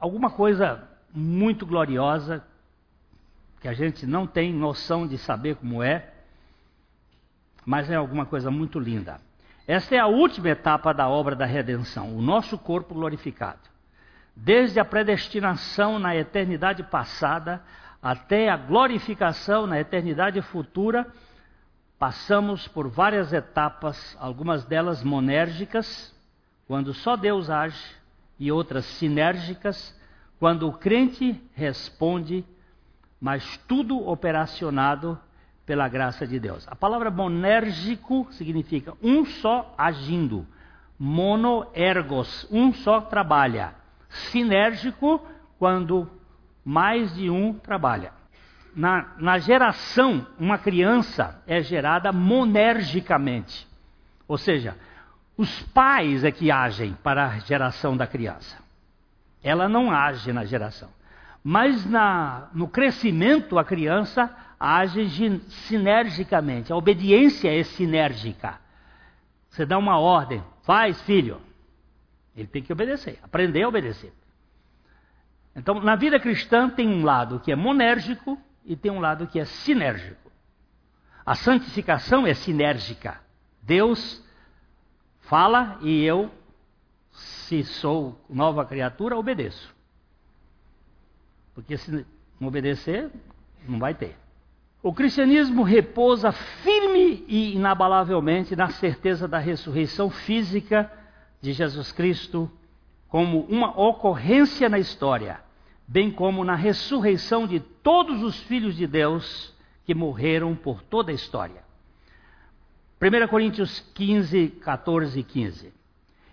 Alguma 0.00 0.30
coisa 0.30 0.88
muito 1.12 1.66
gloriosa, 1.66 2.44
que 3.60 3.68
a 3.68 3.72
gente 3.72 4.06
não 4.06 4.26
tem 4.26 4.52
noção 4.52 5.06
de 5.06 5.18
saber 5.18 5.56
como 5.56 5.82
é, 5.82 6.12
mas 7.64 7.90
é 7.90 7.96
alguma 7.96 8.24
coisa 8.24 8.50
muito 8.50 8.78
linda. 8.78 9.20
Esta 9.66 9.96
é 9.96 9.98
a 9.98 10.06
última 10.06 10.48
etapa 10.48 10.94
da 10.94 11.08
obra 11.08 11.34
da 11.34 11.44
redenção, 11.44 12.16
o 12.16 12.22
nosso 12.22 12.56
corpo 12.56 12.94
glorificado 12.94 13.68
desde 14.40 14.78
a 14.78 14.84
predestinação 14.84 15.98
na 15.98 16.14
eternidade 16.14 16.84
passada 16.84 17.60
até 18.00 18.48
a 18.48 18.56
glorificação 18.56 19.66
na 19.66 19.80
eternidade 19.80 20.40
futura, 20.40 21.06
passamos 21.98 22.68
por 22.68 22.88
várias 22.88 23.32
etapas, 23.32 24.16
algumas 24.20 24.64
delas 24.64 25.02
monérgicas, 25.02 26.14
quando 26.68 26.94
só 26.94 27.16
Deus 27.16 27.50
age, 27.50 27.82
e 28.38 28.52
outras 28.52 28.84
sinérgicas, 28.84 29.96
quando 30.38 30.68
o 30.68 30.72
crente 30.72 31.40
responde, 31.54 32.44
mas 33.20 33.58
tudo 33.66 34.08
operacionado 34.08 35.18
pela 35.66 35.88
graça 35.88 36.26
de 36.26 36.38
Deus. 36.38 36.66
A 36.68 36.76
palavra 36.76 37.10
monérgico 37.10 38.26
significa 38.30 38.94
um 39.02 39.24
só 39.24 39.74
agindo, 39.76 40.46
monoergos, 40.98 42.46
um 42.50 42.72
só 42.72 43.00
trabalha 43.00 43.74
sinérgico 44.08 45.20
quando 45.58 46.08
mais 46.64 47.14
de 47.14 47.28
um 47.28 47.52
trabalha. 47.52 48.12
Na, 48.74 49.14
na 49.18 49.38
geração, 49.38 50.26
uma 50.38 50.58
criança 50.58 51.42
é 51.46 51.60
gerada 51.60 52.12
monergicamente. 52.12 53.66
Ou 54.26 54.38
seja, 54.38 54.76
os 55.38 55.62
pais 55.72 56.24
é 56.24 56.32
que 56.32 56.50
agem 56.50 56.94
para 56.94 57.28
a 57.28 57.38
geração 57.38 57.96
da 57.96 58.08
criança. 58.08 58.58
Ela 59.40 59.68
não 59.68 59.92
age 59.92 60.32
na 60.32 60.44
geração. 60.44 60.90
Mas 61.44 61.88
na, 61.88 62.48
no 62.52 62.66
crescimento, 62.66 63.56
a 63.56 63.64
criança 63.64 64.34
age 64.58 65.40
sinergicamente. 65.68 66.72
A 66.72 66.76
obediência 66.76 67.56
é 67.56 67.62
sinérgica. 67.62 68.58
Você 69.48 69.64
dá 69.64 69.78
uma 69.78 70.00
ordem, 70.00 70.42
faz, 70.64 71.00
filho. 71.02 71.40
Ele 72.36 72.48
tem 72.48 72.60
que 72.60 72.72
obedecer, 72.72 73.20
aprender 73.22 73.62
a 73.62 73.68
obedecer. 73.68 74.12
Então, 75.54 75.80
na 75.80 75.94
vida 75.94 76.18
cristã 76.18 76.68
tem 76.68 76.88
um 76.88 77.04
lado 77.04 77.38
que 77.38 77.52
é 77.52 77.56
monérgico 77.56 78.36
e 78.64 78.74
tem 78.74 78.90
um 78.90 78.98
lado 78.98 79.28
que 79.28 79.38
é 79.38 79.44
sinérgico. 79.44 80.32
A 81.24 81.36
santificação 81.36 82.26
é 82.26 82.34
sinérgica. 82.34 83.20
Deus 83.62 84.26
fala 85.28 85.78
e 85.82 86.02
eu, 86.04 86.30
se 87.12 87.62
sou 87.62 88.18
nova 88.28 88.64
criatura, 88.64 89.16
obedeço. 89.16 89.74
Porque 91.54 91.76
se 91.76 92.06
não 92.40 92.48
obedecer, 92.48 93.10
não 93.68 93.78
vai 93.78 93.94
ter. 93.94 94.16
O 94.82 94.92
cristianismo 94.92 95.62
repousa 95.62 96.32
firme 96.32 97.24
e 97.28 97.54
inabalavelmente 97.54 98.56
na 98.56 98.70
certeza 98.70 99.28
da 99.28 99.38
ressurreição 99.38 100.08
física 100.08 100.90
de 101.40 101.52
Jesus 101.52 101.92
Cristo 101.92 102.50
como 103.08 103.40
uma 103.46 103.78
ocorrência 103.78 104.68
na 104.68 104.78
história, 104.78 105.40
bem 105.86 106.10
como 106.10 106.44
na 106.44 106.54
ressurreição 106.54 107.46
de 107.46 107.60
todos 107.60 108.22
os 108.22 108.38
filhos 108.42 108.76
de 108.76 108.86
Deus 108.86 109.54
que 109.84 109.94
morreram 109.94 110.54
por 110.54 110.82
toda 110.82 111.10
a 111.10 111.14
história. 111.14 111.67
1 113.00 113.28
Coríntios 113.28 113.80
15, 113.94 114.48
14 114.60 115.20
e 115.20 115.22
15. 115.22 115.72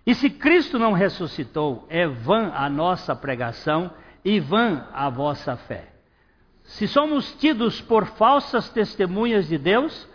E 0.05 0.13
se 0.15 0.29
Cristo 0.29 0.79
não 0.79 0.93
ressuscitou, 0.93 1.85
é 1.89 2.07
vã 2.07 2.51
a 2.53 2.69
nossa 2.69 3.15
pregação 3.15 3.91
e 4.23 4.39
vã 4.39 4.87
a 4.93 5.09
vossa 5.09 5.55
fé. 5.55 5.89
Se 6.63 6.87
somos 6.87 7.33
tidos 7.35 7.81
por 7.81 8.05
falsas 8.05 8.69
testemunhas 8.69 9.47
de 9.47 9.57
Deus, 9.57 10.07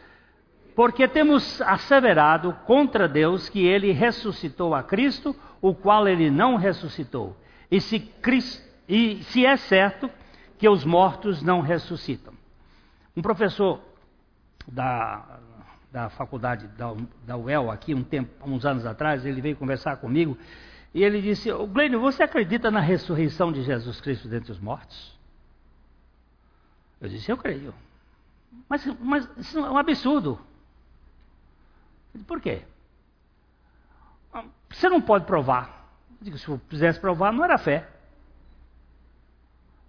porque 0.74 1.06
temos 1.06 1.60
asseverado 1.62 2.52
contra 2.66 3.08
Deus 3.08 3.48
que 3.48 3.64
ele 3.64 3.92
ressuscitou 3.92 4.74
a 4.74 4.82
Cristo, 4.82 5.34
o 5.60 5.74
qual 5.74 6.08
ele 6.08 6.30
não 6.30 6.56
ressuscitou. 6.56 7.36
E 7.70 7.80
se, 7.80 8.00
Cristo, 8.00 8.64
e 8.88 9.22
se 9.24 9.46
é 9.46 9.56
certo 9.56 10.10
que 10.58 10.68
os 10.68 10.84
mortos 10.84 11.42
não 11.42 11.60
ressuscitam. 11.60 12.34
Um 13.16 13.22
professor 13.22 13.80
da, 14.66 15.40
da 15.92 16.08
faculdade 16.08 16.68
da, 16.68 16.94
da 17.26 17.36
UEL 17.36 17.70
aqui, 17.70 17.94
um 17.94 18.04
tempo, 18.04 18.30
uns 18.48 18.64
anos 18.64 18.86
atrás, 18.86 19.24
ele 19.26 19.40
veio 19.40 19.56
conversar 19.56 19.96
comigo 19.96 20.38
e 20.94 21.02
ele 21.02 21.20
disse: 21.20 21.50
Glênio, 21.68 22.00
você 22.00 22.22
acredita 22.22 22.70
na 22.70 22.80
ressurreição 22.80 23.52
de 23.52 23.62
Jesus 23.62 24.00
Cristo 24.00 24.28
dentre 24.28 24.52
os 24.52 24.58
mortos? 24.58 25.18
Eu 27.00 27.08
disse: 27.08 27.30
Eu 27.30 27.36
creio. 27.36 27.74
Mas, 28.68 28.84
mas 29.00 29.28
isso 29.36 29.58
é 29.58 29.70
um 29.70 29.78
absurdo. 29.78 30.38
Por 32.26 32.40
quê? 32.40 32.62
Você 34.68 34.88
não 34.88 35.00
pode 35.00 35.24
provar. 35.26 35.88
Eu 36.20 36.24
digo, 36.24 36.38
se 36.38 36.48
eu 36.48 36.60
quisesse 36.68 37.00
provar, 37.00 37.32
não 37.32 37.44
era 37.44 37.58
fé. 37.58 37.88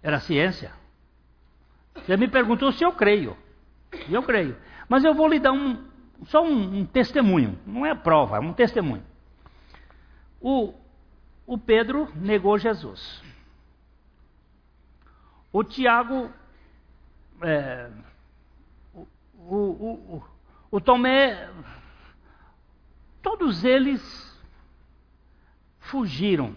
Era 0.02 0.20
ciência. 0.20 0.72
Você 1.94 2.16
me 2.16 2.28
perguntou 2.28 2.72
se 2.72 2.84
eu 2.84 2.92
creio. 2.92 3.36
E 4.08 4.14
eu 4.14 4.22
creio. 4.22 4.56
Mas 4.88 5.04
eu 5.04 5.14
vou 5.14 5.28
lhe 5.28 5.38
dar 5.38 5.52
um, 5.52 5.84
só 6.26 6.42
um, 6.42 6.80
um 6.80 6.86
testemunho. 6.86 7.58
Não 7.66 7.84
é 7.84 7.94
prova, 7.94 8.36
é 8.36 8.40
um 8.40 8.52
testemunho. 8.52 9.04
O, 10.40 10.74
o 11.46 11.58
Pedro 11.58 12.10
negou 12.16 12.58
Jesus. 12.58 13.22
O 15.52 15.62
Tiago. 15.62 16.30
É, 17.42 17.90
o, 18.94 19.06
o, 19.34 20.16
o, 20.16 20.24
o 20.70 20.80
Tomé. 20.80 21.50
Todos 23.22 23.64
eles 23.64 24.32
fugiram. 25.78 26.56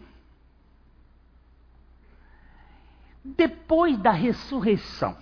Depois 3.23 3.97
da 3.97 4.11
ressurreição, 4.11 5.17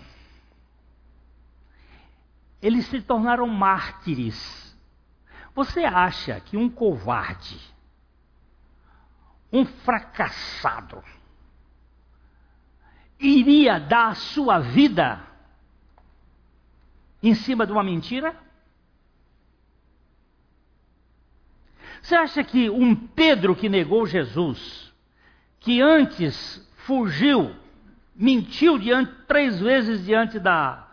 eles 2.64 2.88
se 2.88 3.01
tornaram 3.01 3.45
mártires. 3.45 4.76
Você 5.53 5.84
acha 5.84 6.39
que 6.39 6.57
um 6.57 6.70
covarde, 6.70 7.59
um 9.51 9.66
fracassado, 9.66 11.03
iria 13.20 13.80
dar 13.80 14.07
a 14.07 14.16
sua 14.16 14.59
vida 14.59 15.22
em 17.22 17.36
cima 17.36 17.68
de 17.68 17.72
uma 17.72 17.84
mentira? 17.84 18.36
Você 22.01 22.16
acha 22.16 22.43
que 22.43 22.70
um 22.70 22.95
Pedro 22.95 23.55
que 23.55 23.70
negou 23.70 24.07
Jesus, 24.07 24.91
que 25.59 25.82
antes 25.82 26.68
fugiu 26.78 27.55
mentiu 28.16 28.78
diante, 28.78 29.11
três 29.28 29.59
vezes 29.59 30.05
diante 30.05 30.39
da, 30.39 30.88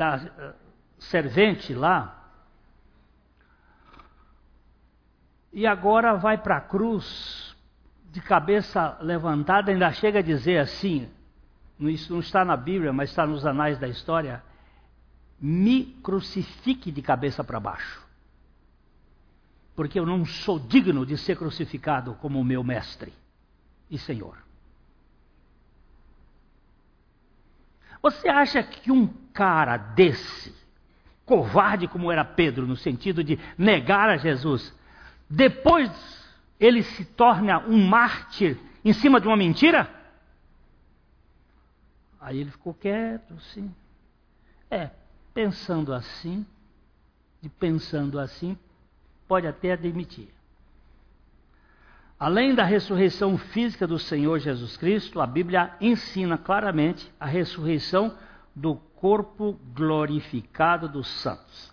da 0.00 0.16
uh, 0.16 0.54
servente 0.98 1.74
lá, 1.74 2.16
e 5.52 5.66
agora 5.66 6.14
vai 6.14 6.38
para 6.38 6.56
a 6.56 6.60
cruz 6.60 7.54
de 8.10 8.22
cabeça 8.22 8.96
levantada, 9.02 9.70
ainda 9.70 9.92
chega 9.92 10.20
a 10.20 10.22
dizer 10.22 10.56
assim: 10.56 11.10
isso 11.80 12.10
não 12.14 12.20
está 12.20 12.46
na 12.46 12.56
Bíblia, 12.56 12.94
mas 12.94 13.10
está 13.10 13.26
nos 13.26 13.44
anais 13.44 13.78
da 13.78 13.88
história. 13.88 14.42
Me 15.38 15.84
crucifique 16.02 16.90
de 16.90 17.02
cabeça 17.02 17.44
para 17.44 17.60
baixo, 17.60 18.06
porque 19.76 19.98
eu 19.98 20.06
não 20.06 20.24
sou 20.24 20.58
digno 20.58 21.04
de 21.04 21.18
ser 21.18 21.36
crucificado 21.36 22.14
como 22.14 22.40
o 22.40 22.44
meu 22.44 22.64
mestre 22.64 23.12
e 23.90 23.98
Senhor. 23.98 24.38
Você 28.02 28.28
acha 28.28 28.62
que 28.62 28.90
um 28.90 29.06
cara 29.32 29.76
desse, 29.76 30.54
covarde 31.24 31.86
como 31.88 32.10
era 32.10 32.24
Pedro, 32.24 32.66
no 32.66 32.76
sentido 32.76 33.22
de 33.22 33.38
negar 33.56 34.08
a 34.08 34.16
Jesus, 34.16 34.74
depois 35.28 35.90
ele 36.58 36.82
se 36.82 37.04
torna 37.04 37.60
um 37.60 37.86
mártir 37.86 38.58
em 38.84 38.92
cima 38.92 39.20
de 39.20 39.26
uma 39.26 39.36
mentira? 39.36 39.88
Aí 42.20 42.38
ele 42.38 42.50
ficou 42.50 42.74
quieto, 42.74 43.38
sim. 43.40 43.74
É, 44.70 44.90
pensando 45.32 45.94
assim, 45.94 46.44
e 47.42 47.48
pensando 47.48 48.18
assim, 48.18 48.58
pode 49.26 49.46
até 49.46 49.72
admitir. 49.72 50.28
Além 52.18 52.54
da 52.54 52.64
ressurreição 52.64 53.38
física 53.38 53.86
do 53.86 53.98
Senhor 53.98 54.38
Jesus 54.38 54.76
Cristo, 54.76 55.20
a 55.20 55.26
Bíblia 55.26 55.74
ensina 55.80 56.36
claramente 56.36 57.10
a 57.18 57.24
ressurreição 57.24 58.14
do 58.54 58.76
corpo 59.00 59.58
glorificado 59.74 60.88
dos 60.88 61.08
santos. 61.08 61.72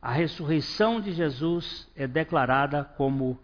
A 0.00 0.12
ressurreição 0.12 1.00
de 1.00 1.12
Jesus 1.12 1.88
é 1.96 2.06
declarada 2.06 2.84
como 2.96 3.38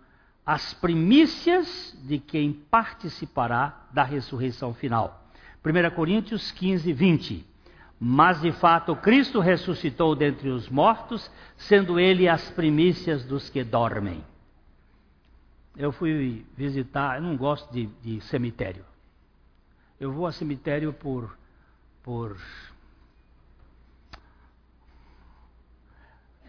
as 0.44 0.74
primícias 0.74 1.96
de 2.04 2.18
quem 2.18 2.52
participará 2.52 3.86
da 3.92 4.02
ressurreição 4.02 4.74
final. 4.74 5.26
1 5.64 5.94
Coríntios 5.94 6.50
15, 6.52 6.92
20. 6.92 7.46
Mas 7.98 8.40
de 8.40 8.52
fato 8.52 8.94
Cristo 8.96 9.40
ressuscitou 9.40 10.14
dentre 10.14 10.48
os 10.48 10.68
mortos, 10.68 11.30
sendo 11.56 11.98
ele 11.98 12.28
as 12.28 12.50
primícias 12.50 13.24
dos 13.24 13.48
que 13.48 13.64
dormem 13.64 14.22
eu 15.76 15.90
fui 15.90 16.44
visitar, 16.56 17.16
eu 17.16 17.22
não 17.22 17.36
gosto 17.36 17.72
de, 17.72 17.86
de 18.02 18.20
cemitério. 18.22 18.84
Eu 19.98 20.12
vou 20.12 20.26
a 20.26 20.32
cemitério 20.32 20.92
por, 20.92 21.36
por 22.02 22.36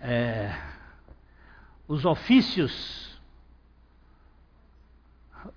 é, 0.04 0.54
os 1.88 2.04
ofícios, 2.04 3.18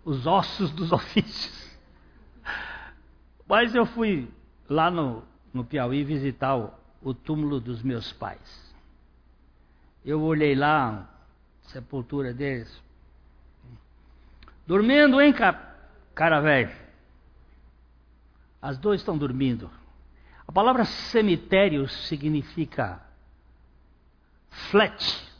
os 0.05 0.25
ossos 0.25 0.71
dos 0.71 0.91
ofícios. 0.93 1.77
Mas 3.49 3.75
eu 3.75 3.85
fui 3.85 4.29
lá 4.69 4.91
no, 4.91 5.25
no 5.53 5.65
Piauí 5.65 6.05
visitar 6.05 6.57
o, 6.57 6.73
o 7.03 7.13
túmulo 7.13 7.61
dos 7.61 7.83
meus 7.83 8.13
pais. 8.13 8.75
Eu 10.05 10.23
olhei 10.23 10.55
lá, 10.55 11.09
a 11.65 11.69
sepultura 11.69 12.33
deles, 12.33 12.81
Dormindo, 14.67 15.21
hein, 15.21 15.33
cara 16.13 16.41
velho? 16.41 16.75
As 18.61 18.77
duas 18.79 19.01
estão 19.01 19.17
dormindo. 19.17 19.71
A 20.47 20.51
palavra 20.51 20.85
cemitério 20.85 21.89
significa 21.89 23.06
flat, 24.71 25.31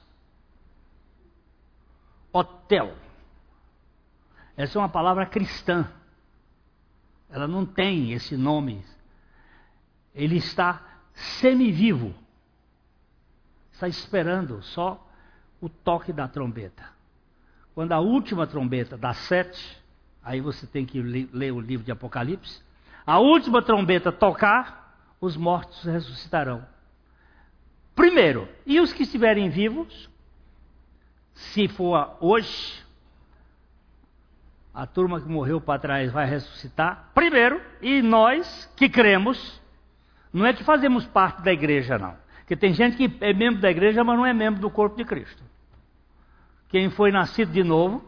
hotel. 2.33 2.95
Essa 4.57 4.79
é 4.79 4.81
uma 4.81 4.89
palavra 4.89 5.27
cristã. 5.27 5.91
Ela 7.29 7.47
não 7.47 7.67
tem 7.67 8.13
esse 8.13 8.37
nome. 8.37 8.85
Ele 10.15 10.37
está 10.37 10.83
semivivo. 11.13 12.15
Está 13.73 13.89
esperando 13.89 14.63
só 14.63 15.07
o 15.61 15.69
toque 15.69 16.13
da 16.13 16.29
trombeta. 16.29 16.85
Quando 17.75 17.93
a 17.93 18.01
última 18.01 18.47
trombeta 18.47 18.97
dá 18.97 19.13
sete, 19.13 19.83
aí 20.23 20.41
você 20.41 20.67
tem 20.67 20.87
que 20.87 21.03
ler 21.03 21.53
o 21.53 21.61
livro 21.61 21.85
de 21.85 21.93
Apocalipse. 21.93 22.63
A 23.07 23.19
última 23.19 23.63
trombeta 23.63 24.11
tocar, 24.11 25.15
os 25.21 25.37
mortos 25.37 25.85
ressuscitarão. 25.85 26.67
Primeiro, 27.97 28.47
e 28.67 28.79
os 28.79 28.93
que 28.93 29.05
estiverem 29.05 29.49
vivos, 29.49 30.11
se 31.33 31.67
for 31.67 32.15
hoje, 32.21 32.85
a 34.73 34.87
turma 34.87 35.19
que 35.19 35.27
morreu 35.27 35.59
para 35.63 35.81
trás 35.81 36.13
vai 36.13 36.27
ressuscitar. 36.27 37.11
Primeiro, 37.15 37.59
e 37.81 38.03
nós 38.03 38.71
que 38.77 38.91
cremos, 38.91 39.61
não 40.31 40.45
é 40.45 40.53
que 40.53 40.63
fazemos 40.63 41.07
parte 41.07 41.41
da 41.43 41.51
igreja, 41.51 41.99
não. 41.99 42.15
Porque 42.41 42.55
tem 42.55 42.75
gente 42.75 42.99
que 42.99 43.17
é 43.25 43.33
membro 43.33 43.63
da 43.63 43.71
igreja, 43.71 44.05
mas 44.05 44.17
não 44.19 44.27
é 44.27 44.35
membro 44.35 44.61
do 44.61 44.71
corpo 44.71 44.97
de 44.97 45.05
Cristo. 45.05 45.43
Quem 46.69 46.91
foi 46.91 47.11
nascido 47.11 47.51
de 47.51 47.65
novo, 47.65 48.05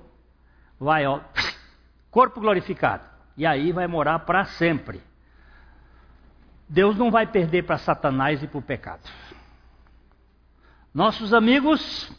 vai, 0.78 1.07
ó, 1.07 1.20
corpo 2.11 2.41
glorificado. 2.41 3.05
E 3.39 3.47
aí 3.47 3.72
vai 3.72 3.86
morar 3.86 4.18
para 4.20 4.45
sempre. 4.45 5.01
Deus 6.68 6.95
não 6.99 7.11
vai 7.11 7.26
perder 7.26 7.62
para 7.62 7.78
Satanás 7.78 8.43
e 8.43 8.47
para 8.47 8.59
o 8.59 8.62
pecado. 8.62 9.09
Nossos 10.93 11.32
amigos 11.34 12.11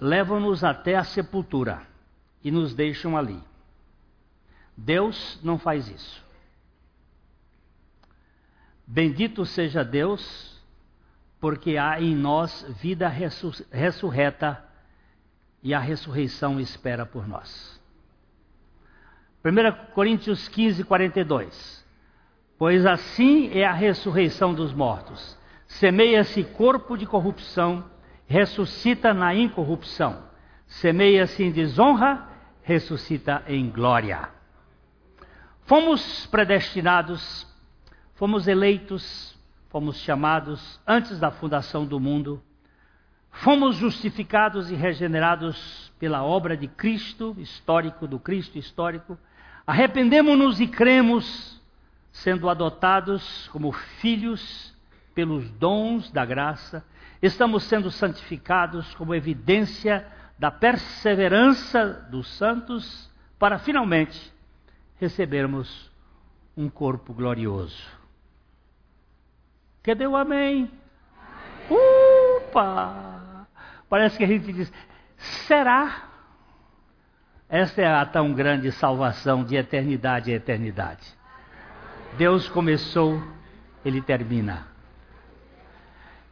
levam-nos 0.00 0.64
até 0.64 0.96
a 0.96 1.04
sepultura 1.04 1.86
e 2.42 2.50
nos 2.50 2.74
deixam 2.74 3.16
ali. 3.16 3.40
Deus 4.76 5.38
não 5.42 5.58
faz 5.58 5.88
isso. 5.88 6.24
Bendito 8.86 9.46
seja 9.46 9.84
Deus 9.84 10.60
porque 11.40 11.76
há 11.76 12.00
em 12.00 12.14
nós 12.14 12.66
vida 12.80 13.08
ressurreta 13.70 14.64
e 15.62 15.72
a 15.72 15.78
ressurreição 15.78 16.58
espera 16.60 17.06
por 17.06 17.26
nós. 17.26 17.80
1 19.44 19.92
Coríntios 19.92 20.48
15, 20.48 20.84
42. 20.84 21.84
Pois 22.58 22.86
assim 22.86 23.50
é 23.52 23.64
a 23.64 23.72
ressurreição 23.72 24.54
dos 24.54 24.72
mortos. 24.72 25.36
Semeia-se 25.78 26.44
corpo 26.44 26.96
de 26.96 27.06
corrupção, 27.06 27.84
ressuscita 28.26 29.14
na 29.14 29.34
incorrupção. 29.34 30.24
Semeia-se 30.66 31.42
em 31.42 31.50
desonra, 31.50 32.28
ressuscita 32.62 33.42
em 33.46 33.70
glória. 33.70 34.28
Fomos 35.64 36.26
predestinados, 36.26 37.46
fomos 38.14 38.46
eleitos, 38.46 39.34
fomos 39.70 39.96
chamados 39.96 40.78
antes 40.86 41.18
da 41.18 41.30
fundação 41.30 41.86
do 41.86 41.98
mundo, 41.98 42.42
fomos 43.30 43.76
justificados 43.76 44.70
e 44.70 44.74
regenerados 44.74 45.90
pela 45.98 46.22
obra 46.22 46.54
de 46.56 46.68
Cristo 46.68 47.34
histórico, 47.38 48.06
do 48.06 48.18
Cristo 48.18 48.58
histórico. 48.58 49.18
Arrependemos-nos 49.66 50.60
e 50.60 50.66
cremos 50.66 51.60
sendo 52.12 52.50
adotados 52.50 53.48
como 53.48 53.72
filhos 53.72 54.72
pelos 55.14 55.50
dons 55.52 56.10
da 56.10 56.24
graça, 56.24 56.84
estamos 57.20 57.64
sendo 57.64 57.90
santificados 57.90 58.94
como 58.94 59.14
evidência 59.14 60.06
da 60.38 60.50
perseverança 60.50 62.06
dos 62.10 62.28
santos 62.36 63.10
para 63.38 63.58
finalmente 63.58 64.32
recebermos 64.98 65.90
um 66.56 66.68
corpo 66.68 67.12
glorioso. 67.12 67.82
Cadê 69.82 70.06
o 70.06 70.16
amém? 70.16 70.70
Upa! 71.68 73.46
Parece 73.88 74.16
que 74.16 74.24
a 74.24 74.26
gente 74.26 74.52
diz: 74.52 74.72
será? 75.46 76.08
Esta 77.48 77.82
é 77.82 77.86
a 77.86 78.06
tão 78.06 78.32
grande 78.32 78.72
salvação 78.72 79.44
de 79.44 79.56
eternidade 79.56 80.32
a 80.32 80.34
eternidade. 80.34 81.06
Deus 82.16 82.48
começou, 82.48 83.22
ele 83.84 84.00
termina. 84.00 84.71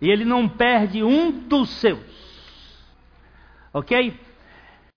E 0.00 0.08
ele 0.08 0.24
não 0.24 0.48
perde 0.48 1.02
um 1.02 1.30
dos 1.30 1.68
seus. 1.70 2.00
Ok? 3.72 4.14